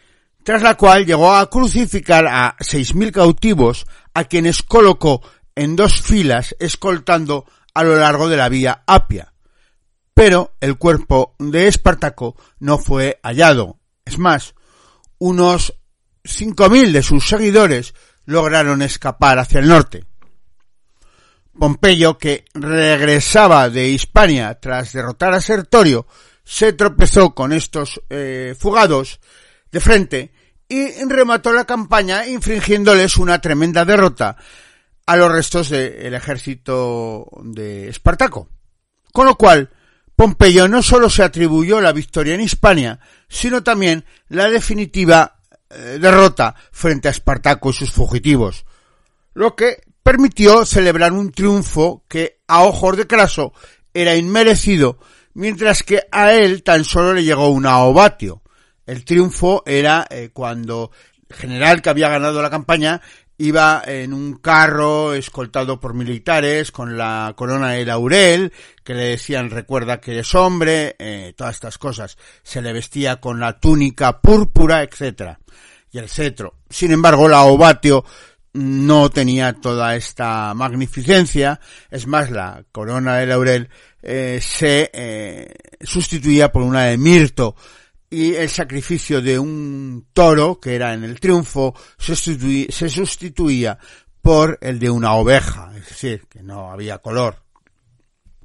tras 0.47 0.61
la 0.61 0.75
cual 0.75 1.05
llegó 1.05 1.35
a 1.35 1.49
crucificar 1.49 2.25
a 2.25 2.55
seis 2.61 2.95
mil 2.95 3.11
cautivos 3.11 3.85
a 4.13 4.23
quienes 4.23 4.63
colocó 4.63 5.21
en 5.55 5.75
dos 5.75 5.99
filas 5.99 6.55
escoltando 6.57 7.43
a 7.73 7.83
lo 7.83 7.97
largo 7.97 8.29
de 8.29 8.37
la 8.37 8.47
vía 8.47 8.81
Apia. 8.87 9.33
Pero 10.13 10.55
el 10.61 10.77
cuerpo 10.77 11.35
de 11.37 11.67
Espartaco 11.67 12.37
no 12.59 12.77
fue 12.77 13.19
hallado. 13.23 13.77
Es 14.05 14.19
más, 14.19 14.55
unos 15.17 15.73
cinco 16.23 16.69
mil 16.69 16.93
de 16.93 17.03
sus 17.03 17.27
seguidores 17.27 17.93
lograron 18.23 18.81
escapar 18.81 19.39
hacia 19.39 19.59
el 19.59 19.67
norte. 19.67 20.05
Pompeyo, 21.59 22.17
que 22.17 22.45
regresaba 22.53 23.69
de 23.69 23.89
Hispania 23.89 24.57
tras 24.61 24.93
derrotar 24.93 25.33
a 25.33 25.41
Sertorio, 25.41 26.07
se 26.45 26.71
tropezó 26.71 27.35
con 27.35 27.51
estos 27.51 28.01
eh, 28.09 28.55
fugados 28.57 29.19
de 29.73 29.81
frente 29.81 30.36
y 30.69 30.89
remató 31.05 31.53
la 31.53 31.65
campaña 31.65 32.27
infringiéndoles 32.27 33.17
una 33.17 33.39
tremenda 33.39 33.85
derrota 33.85 34.37
a 35.05 35.15
los 35.15 35.31
restos 35.31 35.69
del 35.69 36.13
ejército 36.13 37.27
de 37.43 37.87
Espartaco. 37.89 38.49
Con 39.13 39.25
lo 39.25 39.35
cual, 39.35 39.69
Pompeyo 40.15 40.67
no 40.67 40.81
solo 40.81 41.09
se 41.09 41.23
atribuyó 41.23 41.79
la 41.79 41.93
victoria 41.93 42.35
en 42.35 42.41
Hispania, 42.41 42.99
sino 43.29 43.63
también 43.63 44.03
la 44.27 44.49
definitiva 44.49 45.39
eh, 45.69 45.97
derrota 46.01 46.55
frente 46.71 47.07
a 47.07 47.11
Espartaco 47.11 47.69
y 47.69 47.73
sus 47.73 47.91
fugitivos, 47.91 48.65
lo 49.33 49.55
que 49.55 49.81
permitió 50.01 50.65
celebrar 50.65 51.13
un 51.13 51.31
triunfo 51.31 52.03
que 52.07 52.39
a 52.47 52.63
ojos 52.63 52.97
de 52.97 53.07
Craso 53.07 53.53
era 53.93 54.15
inmerecido, 54.15 54.99
mientras 55.33 55.83
que 55.83 56.03
a 56.11 56.33
él 56.33 56.63
tan 56.63 56.83
solo 56.83 57.13
le 57.13 57.23
llegó 57.23 57.49
una 57.49 57.79
ovatio, 57.79 58.41
el 58.87 59.05
triunfo 59.05 59.61
era 59.65 60.07
eh, 60.09 60.31
cuando 60.33 60.91
el 61.29 61.35
general 61.35 61.81
que 61.81 61.89
había 61.89 62.09
ganado 62.09 62.41
la 62.41 62.49
campaña 62.49 63.01
Iba 63.39 63.83
en 63.85 64.13
un 64.13 64.37
carro 64.37 65.13
escoltado 65.13 65.79
por 65.79 65.93
militares 65.93 66.71
con 66.71 66.97
la 66.97 67.33
corona 67.37 67.69
de 67.69 67.85
laurel, 67.85 68.51
que 68.83 68.95
le 68.95 69.03
decían 69.09 69.51
recuerda 69.51 70.01
que 70.01 70.13
eres 70.13 70.33
hombre, 70.33 70.95
eh, 70.97 71.35
todas 71.37 71.53
estas 71.53 71.77
cosas. 71.77 72.17
Se 72.41 72.63
le 72.63 72.73
vestía 72.73 73.17
con 73.17 73.39
la 73.39 73.59
túnica 73.59 74.21
púrpura, 74.21 74.81
etcétera 74.81 75.39
y 75.91 75.99
el 75.99 76.09
cetro. 76.09 76.55
Sin 76.67 76.91
embargo, 76.91 77.27
la 77.27 77.43
ovatio 77.43 78.03
no 78.53 79.11
tenía 79.11 79.53
toda 79.53 79.95
esta 79.95 80.55
magnificencia, 80.55 81.59
es 81.91 82.07
más, 82.07 82.31
la 82.31 82.63
corona 82.71 83.17
de 83.17 83.27
laurel 83.27 83.69
eh, 84.01 84.39
se 84.41 84.89
sustituía 85.81 86.51
por 86.51 86.63
una 86.63 86.85
de 86.85 86.97
mirto 86.97 87.55
y 88.09 88.35
el 88.35 88.49
sacrificio 88.49 89.21
de 89.21 89.37
un 89.37 90.07
toro, 90.13 90.59
que 90.59 90.75
era 90.75 90.93
en 90.93 91.03
el 91.03 91.19
triunfo, 91.19 91.75
se, 91.97 92.15
sustituía 92.15 93.77
por 94.21 94.57
el 94.61 94.79
de 94.79 94.89
una 94.89 95.13
oveja, 95.13 95.71
es 95.75 95.89
decir, 95.89 96.25
que 96.29 96.41
no 96.41 96.71
había 96.71 96.99
color. 96.99 97.43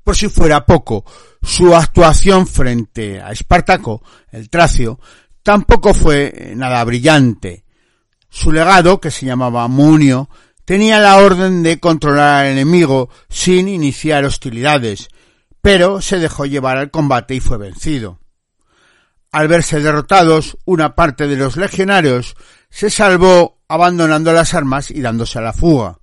Por 0.02 0.16
si 0.16 0.28
fuera 0.28 0.66
poco, 0.66 1.04
su 1.42 1.74
actuación 1.76 2.46
frente 2.46 3.20
a 3.20 3.30
Espartaco, 3.30 4.02
el 4.32 4.50
tracio, 4.50 4.98
tampoco 5.44 5.94
fue 5.94 6.54
nada 6.56 6.82
brillante. 6.82 7.64
Su 8.28 8.50
legado, 8.50 9.00
que 9.00 9.12
se 9.12 9.26
llamaba 9.26 9.68
Munio, 9.68 10.28
tenía 10.64 10.98
la 10.98 11.18
orden 11.18 11.62
de 11.62 11.78
controlar 11.78 12.46
al 12.46 12.52
enemigo 12.52 13.10
sin 13.28 13.68
iniciar 13.68 14.24
hostilidades, 14.24 15.08
pero 15.60 16.00
se 16.00 16.18
dejó 16.18 16.46
llevar 16.46 16.78
al 16.78 16.90
combate 16.90 17.36
y 17.36 17.40
fue 17.40 17.58
vencido. 17.58 18.21
Al 19.32 19.48
verse 19.48 19.80
derrotados, 19.80 20.58
una 20.66 20.94
parte 20.94 21.26
de 21.26 21.36
los 21.36 21.56
legionarios 21.56 22.36
se 22.68 22.90
salvó 22.90 23.62
abandonando 23.66 24.32
las 24.34 24.52
armas 24.52 24.90
y 24.90 25.00
dándose 25.00 25.38
a 25.38 25.42
la 25.42 25.54
fuga. 25.54 25.98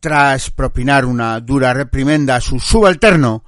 Tras 0.00 0.50
propinar 0.50 1.04
una 1.04 1.38
dura 1.40 1.74
reprimenda 1.74 2.36
a 2.36 2.40
su 2.40 2.58
subalterno, 2.58 3.44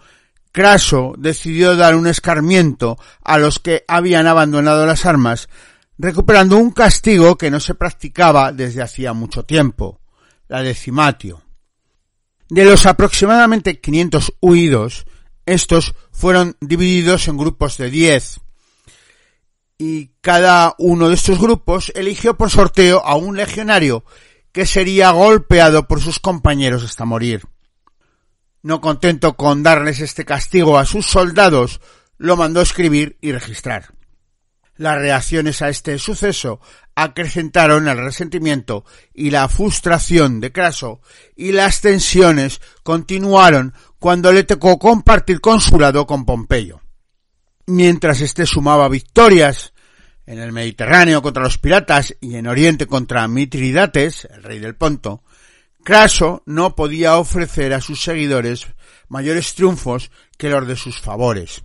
Craso 0.53 1.15
decidió 1.17 1.75
dar 1.77 1.97
un 1.97 2.07
escarmiento 2.07 2.99
a 3.25 3.39
los 3.39 3.59
que 3.59 3.87
habían 3.89 4.27
abandonado 4.27 4.85
las 4.85 5.07
armas 5.07 5.49
recuperando 5.97 6.59
un 6.59 6.73
castigo 6.73 7.39
que 7.39 7.51
no 7.51 7.61
se 7.61 7.75
practicaba 7.75 8.53
desde 8.53 8.83
hacía 8.83 9.15
mucho 9.15 9.45
tiempo, 9.45 10.01
la 10.49 10.63
decimatio. 10.63 11.43
De 12.51 12.67
los 12.67 12.85
aproximadamente 12.85 13.81
500 13.81 14.35
huidos, 14.43 15.07
estos 15.47 15.95
fueron 16.11 16.57
divididos 16.61 17.29
en 17.29 17.39
grupos 17.39 17.79
de 17.79 17.89
10, 17.89 18.42
y 19.85 20.13
cada 20.21 20.77
uno 20.79 21.09
de 21.09 21.17
estos 21.17 21.41
grupos 21.41 21.91
eligió 21.97 22.37
por 22.37 22.51
sorteo 22.51 23.05
a 23.05 23.17
un 23.17 23.37
legionario 23.37 24.05
que 24.53 24.65
sería 24.65 25.11
golpeado 25.11 25.89
por 25.89 26.01
sus 26.01 26.21
compañeros 26.21 26.85
hasta 26.85 27.05
morir. 27.05 27.43
No 28.63 28.81
contento 28.81 29.35
con 29.37 29.65
darles 29.65 29.99
este 29.99 30.25
castigo 30.25 30.79
a 30.79 30.87
sus 30.87 31.07
soldados, 31.07 31.81
lo 32.17 32.37
mandó 32.37 32.61
escribir 32.61 33.19
y 33.21 33.33
registrar. 33.33 33.93
Las 34.77 34.99
reacciones 34.99 35.63
a 35.63 35.69
este 35.69 35.99
suceso 35.99 36.61
acrecentaron 36.95 37.89
el 37.89 37.99
resentimiento 37.99 38.85
y 39.13 39.31
la 39.31 39.49
frustración 39.49 40.39
de 40.39 40.53
Craso 40.53 41.01
y 41.35 41.51
las 41.51 41.81
tensiones 41.81 42.61
continuaron 42.85 43.75
cuando 43.99 44.31
le 44.31 44.45
tocó 44.45 44.79
compartir 44.79 45.41
consulado 45.41 46.07
con 46.07 46.25
Pompeyo. 46.25 46.81
Mientras 47.67 48.21
éste 48.21 48.47
sumaba 48.47 48.89
victorias 48.89 49.72
en 50.27 50.39
el 50.39 50.53
Mediterráneo 50.53 51.23
contra 51.23 51.43
los 51.43 51.59
piratas 51.59 52.15
y 52.21 52.37
en 52.37 52.47
Oriente 52.47 52.87
contra 52.87 53.27
Mitridates, 53.29 54.27
el 54.27 54.43
rey 54.43 54.59
del 54.59 54.75
Ponto, 54.75 55.23
Craso 55.85 56.43
no 56.47 56.77
podía 56.77 57.17
ofrecer 57.17 57.73
a 57.75 57.81
sus 57.81 58.03
seguidores 58.03 58.69
mayores 59.09 59.55
triunfos 59.55 60.11
que 60.39 60.49
los 60.49 60.67
de 60.67 60.77
sus 60.77 61.01
favores. 61.01 61.65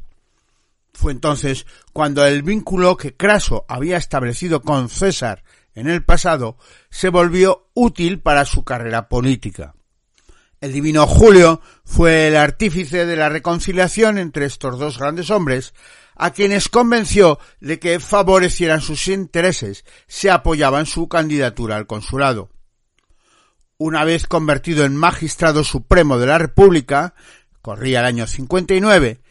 Fue 0.93 1.12
entonces 1.12 1.67
cuando 1.93 2.25
el 2.25 2.41
vínculo 2.41 2.97
que 2.97 3.15
Craso 3.15 3.65
había 3.67 3.97
establecido 3.97 4.62
con 4.62 4.89
César 4.89 5.43
en 5.75 5.88
el 5.88 6.03
pasado 6.03 6.58
se 6.89 7.10
volvió 7.10 7.69
útil 7.75 8.19
para 8.19 8.45
su 8.45 8.63
carrera 8.63 9.08
política. 9.08 9.75
El 10.60 10.73
divino 10.73 11.05
Julio 11.05 11.62
fue 11.86 12.29
el 12.29 12.36
artífice 12.36 13.05
de 13.05 13.15
la 13.15 13.29
reconciliación 13.29 14.17
entre 14.17 14.45
estos 14.45 14.79
dos 14.79 14.97
grandes 14.97 15.29
hombres, 15.29 15.75
a 16.17 16.32
quienes 16.32 16.69
convenció 16.69 17.39
de 17.60 17.80
que 17.80 17.99
favorecieran 17.99 18.82
sus 18.82 19.08
intereses 19.08 19.86
se 20.08 20.32
apoyaban 20.32 20.86
su 20.86 21.08
candidatura 21.08 21.77
al 21.77 21.88
consulado. 21.88 22.49
Una 23.77 24.03
vez 24.03 24.25
convertido 24.25 24.86
en 24.86 24.95
magistrado 24.95 25.63
supremo 25.63 26.17
de 26.17 26.25
la 26.25 26.39
República, 26.39 27.13
corría 27.62 27.99
el 27.99 28.06
año 28.06 28.27
59, 28.27 29.21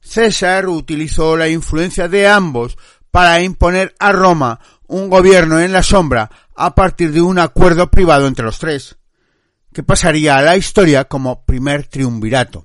César 0.00 0.68
utilizó 0.68 1.36
la 1.36 1.48
influencia 1.48 2.08
de 2.08 2.26
ambos 2.26 2.78
para 3.10 3.42
imponer 3.42 3.94
a 3.98 4.12
Roma 4.12 4.60
un 4.86 5.10
gobierno 5.10 5.60
en 5.60 5.72
la 5.72 5.82
sombra 5.82 6.30
a 6.56 6.74
partir 6.74 7.12
de 7.12 7.20
un 7.20 7.38
acuerdo 7.38 7.90
privado 7.90 8.26
entre 8.26 8.44
los 8.44 8.58
tres, 8.58 8.96
que 9.72 9.82
pasaría 9.82 10.38
a 10.38 10.42
la 10.42 10.56
historia 10.56 11.04
como 11.04 11.44
primer 11.44 11.86
triunvirato. 11.86 12.64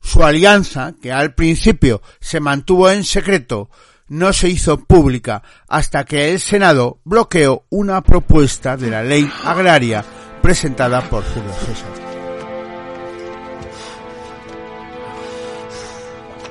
Su 0.00 0.24
alianza, 0.24 0.94
que 1.00 1.12
al 1.12 1.34
principio 1.34 2.02
se 2.20 2.40
mantuvo 2.40 2.90
en 2.90 3.04
secreto, 3.04 3.70
no 4.08 4.32
se 4.32 4.48
hizo 4.48 4.84
pública 4.84 5.42
hasta 5.68 6.04
que 6.04 6.32
el 6.32 6.40
Senado 6.40 7.00
bloqueó 7.04 7.64
una 7.70 8.02
propuesta 8.02 8.76
de 8.76 8.90
la 8.90 9.02
ley 9.02 9.30
agraria 9.44 10.04
presentada 10.42 11.00
por 11.08 11.22
Julio 11.24 11.52
César. 11.52 12.10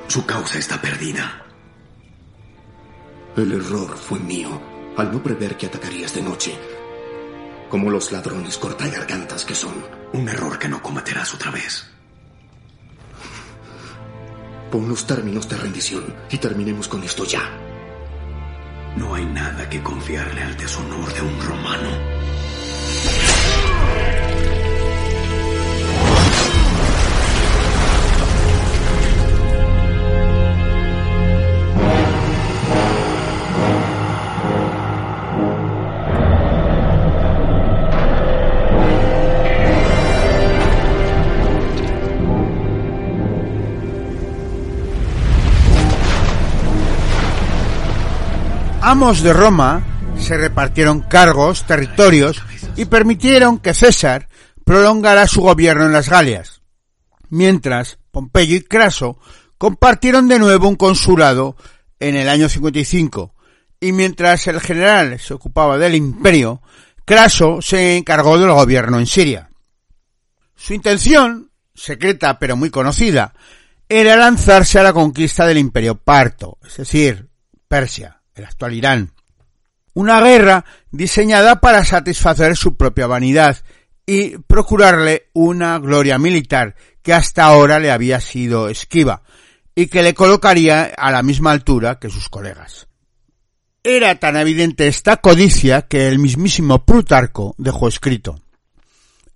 Su 0.08 0.26
causa 0.26 0.58
está 0.58 0.80
perdida. 0.80 1.46
El 3.36 3.52
error 3.52 3.96
fue 3.96 4.18
mío 4.18 4.60
al 4.96 5.12
no 5.12 5.22
prever 5.22 5.56
que 5.56 5.66
atacarías 5.66 6.14
de 6.14 6.22
noche. 6.22 6.58
Como 7.68 7.90
los 7.90 8.10
ladrones 8.10 8.58
cortagargantas 8.58 9.44
que 9.44 9.54
son. 9.54 9.74
Un 10.12 10.28
error 10.28 10.58
que 10.58 10.68
no 10.68 10.82
cometerás 10.82 11.32
otra 11.34 11.52
vez. 11.52 11.89
Pon 14.70 14.88
los 14.88 15.04
términos 15.04 15.48
de 15.48 15.56
rendición 15.56 16.04
y 16.30 16.38
terminemos 16.38 16.86
con 16.86 17.02
esto 17.02 17.24
ya. 17.24 17.42
No 18.96 19.14
hay 19.14 19.24
nada 19.24 19.68
que 19.68 19.82
confiarle 19.82 20.42
al 20.42 20.56
deshonor 20.56 21.12
de 21.12 21.22
un 21.22 21.40
romano. 21.40 21.90
Amos 48.90 49.22
de 49.22 49.32
Roma 49.32 49.84
se 50.18 50.36
repartieron 50.36 51.02
cargos, 51.02 51.64
territorios 51.64 52.42
y 52.74 52.86
permitieron 52.86 53.60
que 53.60 53.72
César 53.72 54.28
prolongara 54.64 55.28
su 55.28 55.42
gobierno 55.42 55.86
en 55.86 55.92
las 55.92 56.08
Galias. 56.08 56.62
Mientras, 57.28 58.00
Pompeyo 58.10 58.56
y 58.56 58.62
Craso 58.62 59.16
compartieron 59.58 60.26
de 60.26 60.40
nuevo 60.40 60.66
un 60.66 60.74
consulado 60.74 61.54
en 62.00 62.16
el 62.16 62.28
año 62.28 62.48
55, 62.48 63.32
y 63.78 63.92
mientras 63.92 64.48
el 64.48 64.60
general 64.60 65.20
se 65.20 65.34
ocupaba 65.34 65.78
del 65.78 65.94
imperio, 65.94 66.60
Craso 67.04 67.62
se 67.62 67.96
encargó 67.96 68.40
del 68.40 68.50
gobierno 68.50 68.98
en 68.98 69.06
Siria. 69.06 69.52
Su 70.56 70.74
intención, 70.74 71.52
secreta 71.76 72.40
pero 72.40 72.56
muy 72.56 72.70
conocida, 72.70 73.34
era 73.88 74.16
lanzarse 74.16 74.80
a 74.80 74.82
la 74.82 74.92
conquista 74.92 75.46
del 75.46 75.58
imperio 75.58 75.94
parto, 75.94 76.58
es 76.66 76.76
decir, 76.78 77.28
Persia 77.68 78.19
el 78.34 78.44
actual 78.44 78.74
Irán. 78.74 79.12
Una 79.94 80.20
guerra 80.20 80.64
diseñada 80.90 81.60
para 81.60 81.84
satisfacer 81.84 82.56
su 82.56 82.76
propia 82.76 83.06
vanidad 83.06 83.58
y 84.06 84.38
procurarle 84.38 85.30
una 85.32 85.78
gloria 85.78 86.18
militar 86.18 86.74
que 87.02 87.12
hasta 87.12 87.44
ahora 87.44 87.78
le 87.78 87.90
había 87.90 88.20
sido 88.20 88.68
esquiva 88.68 89.22
y 89.74 89.86
que 89.86 90.02
le 90.02 90.14
colocaría 90.14 90.84
a 90.84 91.10
la 91.10 91.22
misma 91.22 91.52
altura 91.52 91.98
que 91.98 92.10
sus 92.10 92.28
colegas. 92.28 92.88
Era 93.82 94.14
tan 94.16 94.36
evidente 94.36 94.88
esta 94.88 95.16
codicia 95.16 95.82
que 95.82 96.08
el 96.08 96.18
mismísimo 96.18 96.84
Plutarco 96.84 97.54
dejó 97.56 97.88
escrito. 97.88 98.40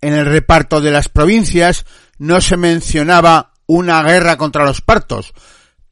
En 0.01 0.13
el 0.13 0.25
reparto 0.25 0.81
de 0.81 0.91
las 0.91 1.09
provincias 1.09 1.85
no 2.19 2.39
se 2.41 2.57
mencionaba 2.57 3.53
una 3.65 4.03
guerra 4.03 4.37
contra 4.37 4.65
los 4.65 4.81
partos, 4.81 5.33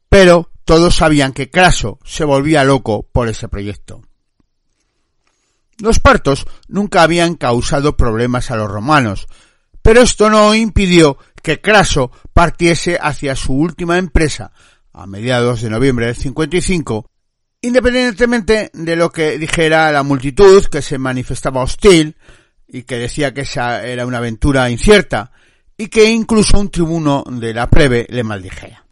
pero 0.08 0.50
todos 0.64 0.96
sabían 0.96 1.32
que 1.32 1.50
Craso 1.50 1.98
se 2.04 2.24
volvía 2.24 2.64
loco 2.64 3.08
por 3.12 3.28
ese 3.28 3.48
proyecto. 3.48 4.02
Los 5.78 5.98
partos 5.98 6.46
nunca 6.68 7.02
habían 7.02 7.34
causado 7.34 7.96
problemas 7.96 8.50
a 8.50 8.56
los 8.56 8.70
romanos, 8.70 9.26
pero 9.82 10.00
esto 10.00 10.30
no 10.30 10.54
impidió 10.54 11.18
que 11.42 11.60
Craso 11.60 12.10
partiese 12.32 12.98
hacia 13.00 13.36
su 13.36 13.54
última 13.54 13.98
empresa 13.98 14.52
a 14.92 15.06
mediados 15.06 15.60
de 15.60 15.70
noviembre 15.70 16.06
del 16.06 16.16
55, 16.16 17.10
independientemente 17.60 18.70
de 18.72 18.96
lo 18.96 19.10
que 19.10 19.38
dijera 19.38 19.90
la 19.90 20.04
multitud 20.04 20.64
que 20.66 20.80
se 20.80 20.98
manifestaba 20.98 21.62
hostil 21.62 22.16
y 22.68 22.84
que 22.84 22.96
decía 22.96 23.34
que 23.34 23.42
esa 23.42 23.84
era 23.84 24.06
una 24.06 24.18
aventura 24.18 24.70
incierta 24.70 25.32
y 25.76 25.88
que 25.88 26.04
incluso 26.04 26.58
un 26.58 26.70
tribuno 26.70 27.24
de 27.28 27.52
la 27.52 27.68
plebe 27.68 28.06
le 28.08 28.22
maldijera. 28.22 28.83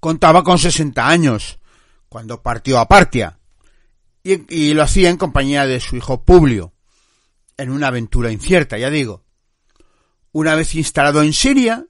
Contaba 0.00 0.44
con 0.44 0.58
60 0.58 1.08
años 1.08 1.58
cuando 2.08 2.42
partió 2.42 2.78
a 2.78 2.88
Partia 2.88 3.38
y, 4.22 4.74
lo 4.74 4.82
hacía 4.82 5.10
en 5.10 5.16
compañía 5.16 5.66
de 5.66 5.80
su 5.80 5.96
hijo 5.96 6.24
Publio, 6.24 6.74
en 7.56 7.70
una 7.70 7.88
aventura 7.88 8.30
incierta, 8.30 8.76
ya 8.78 8.90
digo. 8.90 9.24
Una 10.32 10.54
vez 10.54 10.74
instalado 10.74 11.22
en 11.22 11.32
Siria, 11.32 11.86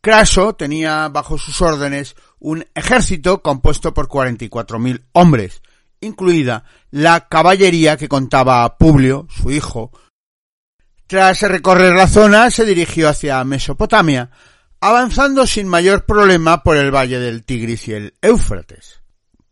Craso 0.00 0.54
tenía 0.54 1.08
bajo 1.08 1.38
sus 1.38 1.60
órdenes 1.62 2.14
un 2.38 2.66
ejército 2.74 3.42
compuesto 3.42 3.94
por 3.94 4.08
44.000 4.08 5.06
hombres, 5.12 5.62
incluida 6.00 6.64
la 6.90 7.28
caballería 7.28 7.96
que 7.96 8.08
contaba 8.08 8.76
Publio, 8.78 9.26
su 9.30 9.50
hijo. 9.50 9.92
Tras 11.06 11.42
recorrer 11.42 11.94
la 11.94 12.08
zona, 12.08 12.50
se 12.50 12.64
dirigió 12.64 13.08
hacia 13.08 13.44
Mesopotamia, 13.44 14.30
avanzando 14.86 15.46
sin 15.46 15.66
mayor 15.66 16.04
problema 16.04 16.62
por 16.62 16.76
el 16.76 16.94
valle 16.94 17.18
del 17.18 17.42
Tigris 17.42 17.88
y 17.88 17.94
el 17.94 18.14
Éufrates, 18.20 19.00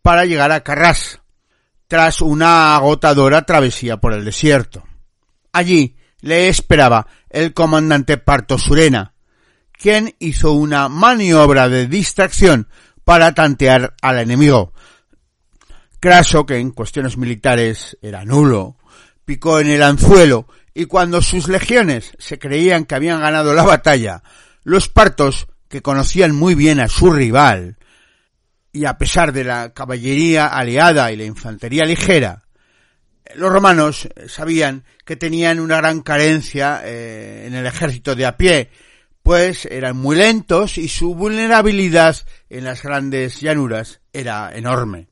para 0.03 0.27
llegar 0.27 0.53
a 0.53 0.63
Carras, 0.63 1.21
tras 1.89 2.21
una 2.21 2.77
agotadora 2.77 3.41
travesía 3.47 3.97
por 3.97 4.13
el 4.13 4.27
desierto. 4.27 4.85
Allí 5.51 5.97
le 6.21 6.49
esperaba 6.49 7.07
el 7.31 7.55
comandante 7.55 8.19
Parto 8.19 8.59
Surena, 8.59 9.15
quien 9.73 10.15
hizo 10.19 10.53
una 10.53 10.91
maniobra 10.91 11.71
de 11.71 11.87
distracción 11.87 12.69
para 13.03 13.33
tantear 13.33 13.95
al 14.03 14.19
enemigo. 14.19 14.75
Craso, 15.99 16.45
que 16.45 16.59
en 16.59 16.73
cuestiones 16.73 17.17
militares 17.17 17.97
era 18.03 18.27
nulo, 18.27 18.77
picó 19.25 19.61
en 19.61 19.71
el 19.71 19.83
anzuelo 19.83 20.47
y 20.75 20.85
cuando 20.85 21.23
sus 21.23 21.49
legiones 21.49 22.13
se 22.19 22.39
creían 22.39 22.85
que 22.85 22.97
habían 22.97 23.23
ganado 23.23 23.55
la 23.55 23.63
batalla, 23.63 24.23
los 24.65 24.89
partos, 24.89 25.49
que 25.69 25.83
conocían 25.83 26.35
muy 26.35 26.55
bien 26.55 26.81
a 26.81 26.89
su 26.89 27.11
rival, 27.11 27.77
y 28.73 28.85
a 28.85 28.99
pesar 28.99 29.33
de 29.33 29.45
la 29.45 29.73
caballería 29.73 30.47
aliada 30.47 31.13
y 31.13 31.17
la 31.17 31.25
infantería 31.25 31.85
ligera, 31.85 32.45
los 33.35 33.53
romanos 33.53 34.09
sabían 34.29 34.85
que 35.05 35.17
tenían 35.17 35.61
una 35.61 35.77
gran 35.79 36.03
carencia 36.03 36.83
eh, 36.85 37.45
en 37.47 37.55
el 37.55 37.67
ejército 37.67 38.15
de 38.15 38.27
a 38.27 38.37
pie, 38.37 38.71
pues 39.23 39.67
eran 39.67 39.97
muy 39.97 40.17
lentos 40.17 40.79
y 40.79 40.89
su 40.89 41.15
vulnerabilidad 41.15 42.17
en 42.51 42.65
las 42.65 42.83
grandes 42.83 43.41
llanuras 43.41 44.01
era 44.13 44.51
enorme. 44.55 45.09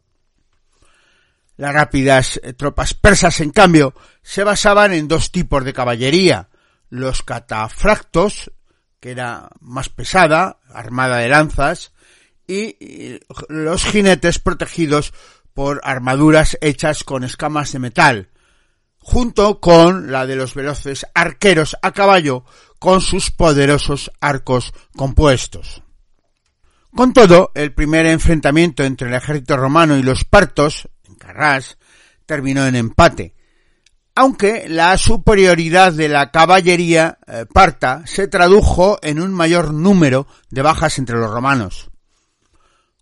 Las 1.57 1.75
rápidas 1.75 2.41
tropas 2.57 2.95
persas, 2.95 3.41
en 3.41 3.51
cambio, 3.51 3.95
se 4.23 4.45
basaban 4.45 4.93
en 4.93 5.09
dos 5.09 5.31
tipos 5.31 5.65
de 5.65 5.75
caballería, 5.75 6.49
los 6.89 7.23
catafractos, 7.23 8.51
que 9.01 9.11
era 9.11 9.49
más 9.61 9.89
pesada, 9.89 10.59
armada 10.73 11.17
de 11.19 11.29
lanzas, 11.29 11.93
y 12.47 13.21
los 13.49 13.85
jinetes 13.85 14.39
protegidos 14.39 15.13
por 15.55 15.81
armaduras 15.85 16.59
hechas 16.61 17.05
con 17.05 17.25
escamas 17.25 17.73
de 17.73 17.79
metal, 17.79 18.29
junto 18.99 19.61
con 19.61 20.13
la 20.13 20.27
de 20.27 20.37
los 20.37 20.55
veloces 20.55 21.07
arqueros 21.15 21.77
a 21.83 21.93
caballo 21.93 22.45
con 22.79 23.01
sus 23.01 23.31
poderosos 23.31 24.11
arcos 24.21 24.73
compuestos. 24.97 25.83
Con 26.95 27.13
todo, 27.13 27.53
el 27.55 27.73
primer 27.73 28.07
enfrentamiento 28.07 28.83
entre 28.83 29.09
el 29.09 29.15
ejército 29.15 29.57
romano 29.57 29.97
y 29.97 30.03
los 30.03 30.25
partos, 30.25 30.89
en 31.07 31.15
Carras, 31.15 31.79
terminó 32.27 32.67
en 32.67 32.75
empate, 32.75 33.35
aunque 34.15 34.69
la 34.69 34.97
superioridad 34.99 35.93
de 35.93 36.09
la 36.09 36.31
caballería 36.31 37.19
eh, 37.27 37.47
parta 37.53 38.03
se 38.07 38.29
tradujo 38.29 38.99
en 39.03 39.21
un 39.21 39.33
mayor 39.33 39.73
número 39.73 40.27
de 40.51 40.63
bajas 40.63 40.99
entre 40.99 41.17
los 41.17 41.31
romanos. 41.31 41.91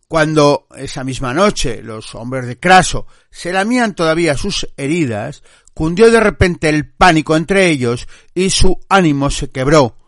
Cuando 0.07 0.66
esa 0.75 1.05
misma 1.05 1.35
noche 1.35 1.83
los 1.83 2.14
hombres 2.14 2.47
de 2.47 2.59
Craso 2.59 3.07
se 3.31 3.53
lamían 3.53 3.94
todavía 3.94 4.37
sus 4.37 4.66
heridas, 4.77 5.42
cundió 5.75 6.11
de 6.11 6.21
repente 6.21 6.68
el 6.71 6.90
pánico 6.90 7.37
entre 7.37 7.68
ellos 7.68 8.09
y 8.35 8.51
su 8.51 8.81
ánimo 8.88 9.31
se 9.31 9.51
quebró, 9.51 9.99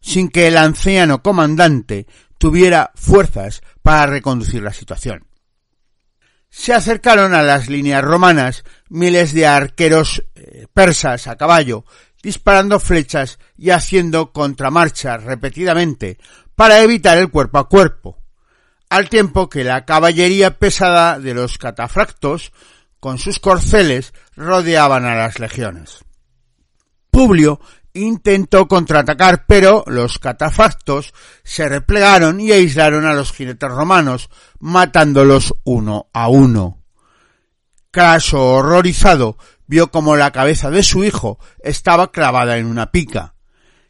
sin 0.00 0.28
que 0.28 0.46
el 0.46 0.58
anciano 0.58 1.22
comandante 1.22 2.06
tuviera 2.38 2.92
fuerzas 2.94 3.62
para 3.82 4.06
reconducir 4.06 4.62
la 4.62 4.72
situación. 4.72 5.26
Se 6.50 6.72
acercaron 6.72 7.34
a 7.34 7.42
las 7.42 7.68
líneas 7.68 8.02
romanas 8.02 8.64
miles 8.88 9.32
de 9.32 9.46
arqueros 9.46 10.24
eh, 10.34 10.66
persas 10.72 11.26
a 11.26 11.36
caballo, 11.36 11.84
disparando 12.22 12.80
flechas 12.80 13.38
y 13.56 13.70
haciendo 13.70 14.32
contramarchas 14.32 15.22
repetidamente 15.22 16.18
para 16.54 16.80
evitar 16.80 17.18
el 17.18 17.30
cuerpo 17.30 17.58
a 17.58 17.68
cuerpo 17.68 18.18
al 18.88 19.08
tiempo 19.08 19.48
que 19.48 19.64
la 19.64 19.84
caballería 19.84 20.58
pesada 20.58 21.18
de 21.18 21.34
los 21.34 21.58
catafractos, 21.58 22.52
con 23.00 23.18
sus 23.18 23.38
corceles, 23.38 24.12
rodeaban 24.36 25.04
a 25.04 25.14
las 25.14 25.38
legiones. 25.38 26.04
Publio 27.10 27.60
intentó 27.94 28.68
contraatacar, 28.68 29.46
pero 29.46 29.84
los 29.86 30.18
catafractos 30.18 31.14
se 31.42 31.68
replegaron 31.68 32.40
y 32.40 32.52
aislaron 32.52 33.06
a 33.06 33.14
los 33.14 33.32
jinetes 33.32 33.70
romanos, 33.70 34.28
matándolos 34.60 35.54
uno 35.64 36.08
a 36.12 36.28
uno. 36.28 36.82
Craso, 37.96 38.52
horrorizado, 38.52 39.38
vio 39.66 39.90
como 39.90 40.16
la 40.16 40.30
cabeza 40.30 40.68
de 40.70 40.82
su 40.82 41.02
hijo 41.02 41.38
estaba 41.62 42.12
clavada 42.12 42.58
en 42.58 42.66
una 42.66 42.92
pica, 42.92 43.36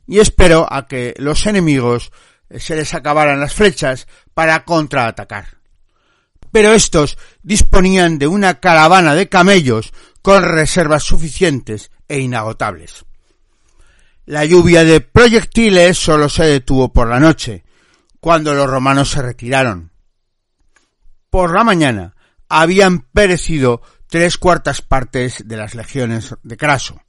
y 0.07 0.21
esperó 0.21 0.73
a 0.73 0.87
que 0.87 1.13
los 1.19 1.45
enemigos 1.47 2.13
se 2.57 2.77
les 2.77 2.95
acabaran 2.95 3.41
las 3.41 3.55
flechas 3.55 4.07
para 4.33 4.65
contraatacar. 4.65 5.59
Pero 6.53 6.73
estos 6.73 7.19
disponían 7.43 8.21
de 8.21 8.29
una 8.29 8.61
caravana 8.61 9.17
de 9.17 9.29
camellos 9.29 9.93
con 10.23 10.45
reservas 10.45 11.03
suficientes 11.03 11.91
e 12.07 12.21
inagotables. 12.21 13.07
La 14.25 14.45
lluvia 14.45 14.85
de 14.85 15.01
proyectiles 15.01 15.99
solo 15.99 16.29
se 16.29 16.45
detuvo 16.45 16.93
por 16.93 17.09
la 17.09 17.19
noche, 17.19 17.65
cuando 18.21 18.55
los 18.55 18.71
romanos 18.71 19.11
se 19.11 19.23
retiraron. 19.23 19.91
Por 21.29 21.53
la 21.53 21.65
mañana 21.65 22.15
habían 22.49 23.01
perecido 23.01 23.83
tres 24.09 24.39
cuartas 24.39 24.83
partes 24.83 25.47
de 25.47 25.57
las 25.57 25.75
legiones 25.75 26.35
de 26.43 26.57
Craso. 26.57 27.01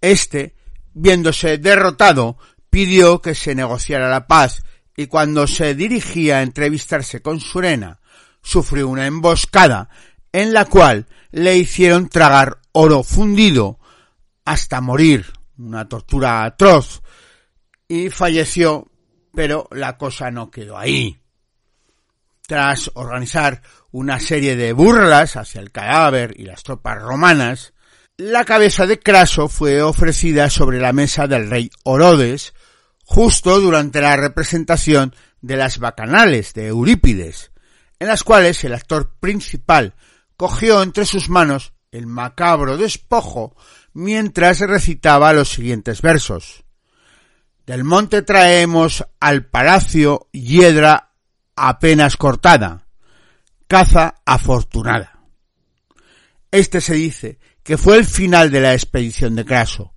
Este, 0.00 0.54
viéndose 0.92 1.58
derrotado, 1.58 2.38
pidió 2.70 3.20
que 3.20 3.34
se 3.34 3.54
negociara 3.54 4.08
la 4.08 4.26
paz 4.26 4.62
y 4.96 5.06
cuando 5.06 5.46
se 5.46 5.74
dirigía 5.74 6.38
a 6.38 6.42
entrevistarse 6.42 7.22
con 7.22 7.40
Surena, 7.40 8.00
sufrió 8.42 8.88
una 8.88 9.06
emboscada 9.06 9.88
en 10.32 10.52
la 10.52 10.64
cual 10.64 11.06
le 11.30 11.56
hicieron 11.56 12.08
tragar 12.08 12.58
oro 12.72 13.02
fundido 13.02 13.78
hasta 14.44 14.80
morir, 14.80 15.26
una 15.58 15.88
tortura 15.88 16.44
atroz, 16.44 17.02
y 17.88 18.10
falleció, 18.10 18.90
pero 19.34 19.68
la 19.72 19.96
cosa 19.98 20.30
no 20.30 20.50
quedó 20.50 20.78
ahí. 20.78 21.19
Tras 22.50 22.90
organizar 22.94 23.62
una 23.92 24.18
serie 24.18 24.56
de 24.56 24.72
burlas 24.72 25.36
hacia 25.36 25.60
el 25.60 25.70
cadáver 25.70 26.34
y 26.36 26.46
las 26.46 26.64
tropas 26.64 27.00
romanas, 27.00 27.74
la 28.16 28.44
cabeza 28.44 28.88
de 28.88 28.98
Craso 28.98 29.46
fue 29.48 29.82
ofrecida 29.82 30.50
sobre 30.50 30.80
la 30.80 30.92
mesa 30.92 31.28
del 31.28 31.48
rey 31.48 31.70
Orodes, 31.84 32.52
justo 33.04 33.60
durante 33.60 34.00
la 34.00 34.16
representación 34.16 35.14
de 35.40 35.56
las 35.58 35.78
bacanales 35.78 36.52
de 36.52 36.66
Eurípides, 36.66 37.52
en 38.00 38.08
las 38.08 38.24
cuales 38.24 38.64
el 38.64 38.74
actor 38.74 39.14
principal 39.20 39.94
cogió 40.36 40.82
entre 40.82 41.06
sus 41.06 41.28
manos 41.28 41.72
el 41.92 42.08
macabro 42.08 42.76
despojo 42.76 43.54
mientras 43.92 44.58
recitaba 44.58 45.32
los 45.32 45.50
siguientes 45.50 46.02
versos. 46.02 46.64
Del 47.64 47.84
monte 47.84 48.22
traemos 48.22 49.06
al 49.20 49.46
palacio 49.46 50.26
hiedra 50.32 51.09
apenas 51.68 52.16
cortada, 52.16 52.86
caza 53.66 54.14
afortunada. 54.24 55.20
Este 56.50 56.80
se 56.80 56.94
dice 56.94 57.38
que 57.62 57.76
fue 57.76 57.96
el 57.98 58.04
final 58.04 58.50
de 58.50 58.60
la 58.60 58.72
expedición 58.72 59.36
de 59.36 59.44
Craso, 59.44 59.94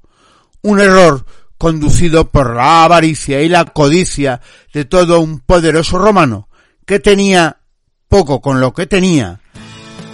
un 0.61 0.79
error 0.79 1.25
conducido 1.57 2.29
por 2.29 2.55
la 2.55 2.83
avaricia 2.83 3.41
y 3.41 3.49
la 3.49 3.65
codicia 3.65 4.41
de 4.73 4.85
todo 4.85 5.21
un 5.21 5.39
poderoso 5.39 5.97
romano 5.97 6.49
que 6.85 6.99
tenía 6.99 7.61
poco 8.07 8.41
con 8.41 8.59
lo 8.59 8.73
que 8.73 8.85
tenía 8.85 9.39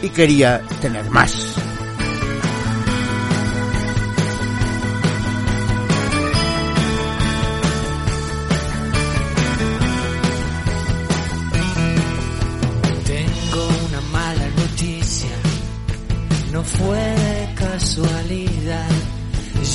y 0.01 0.09
quería 0.09 0.61
tener 0.81 1.09
más. 1.09 1.68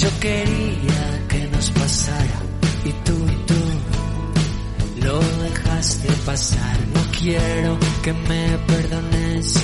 Yo 0.04 0.10
quería 0.20 1.26
que 1.30 1.48
nos 1.48 1.70
pasara 1.70 2.38
y 2.84 2.92
tú 3.06 3.16
y 3.26 3.36
tú 3.48 5.06
lo 5.06 5.18
dejaste 5.44 6.08
pasar. 6.26 6.76
No 6.94 7.00
quiero 7.18 7.78
que 8.02 8.12
me 8.12 8.58
perdones 8.66 9.56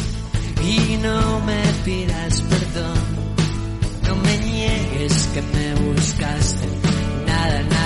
y 0.65 0.97
no 0.97 1.41
me 1.41 1.63
pidas 1.85 2.41
perdón. 2.41 2.99
No 4.09 4.17
me 4.17 4.39
niegues 4.39 5.29
que 5.35 5.43
me 5.43 5.75
buscaste. 5.75 6.67
Nada, 7.27 7.63
nada 7.65 7.80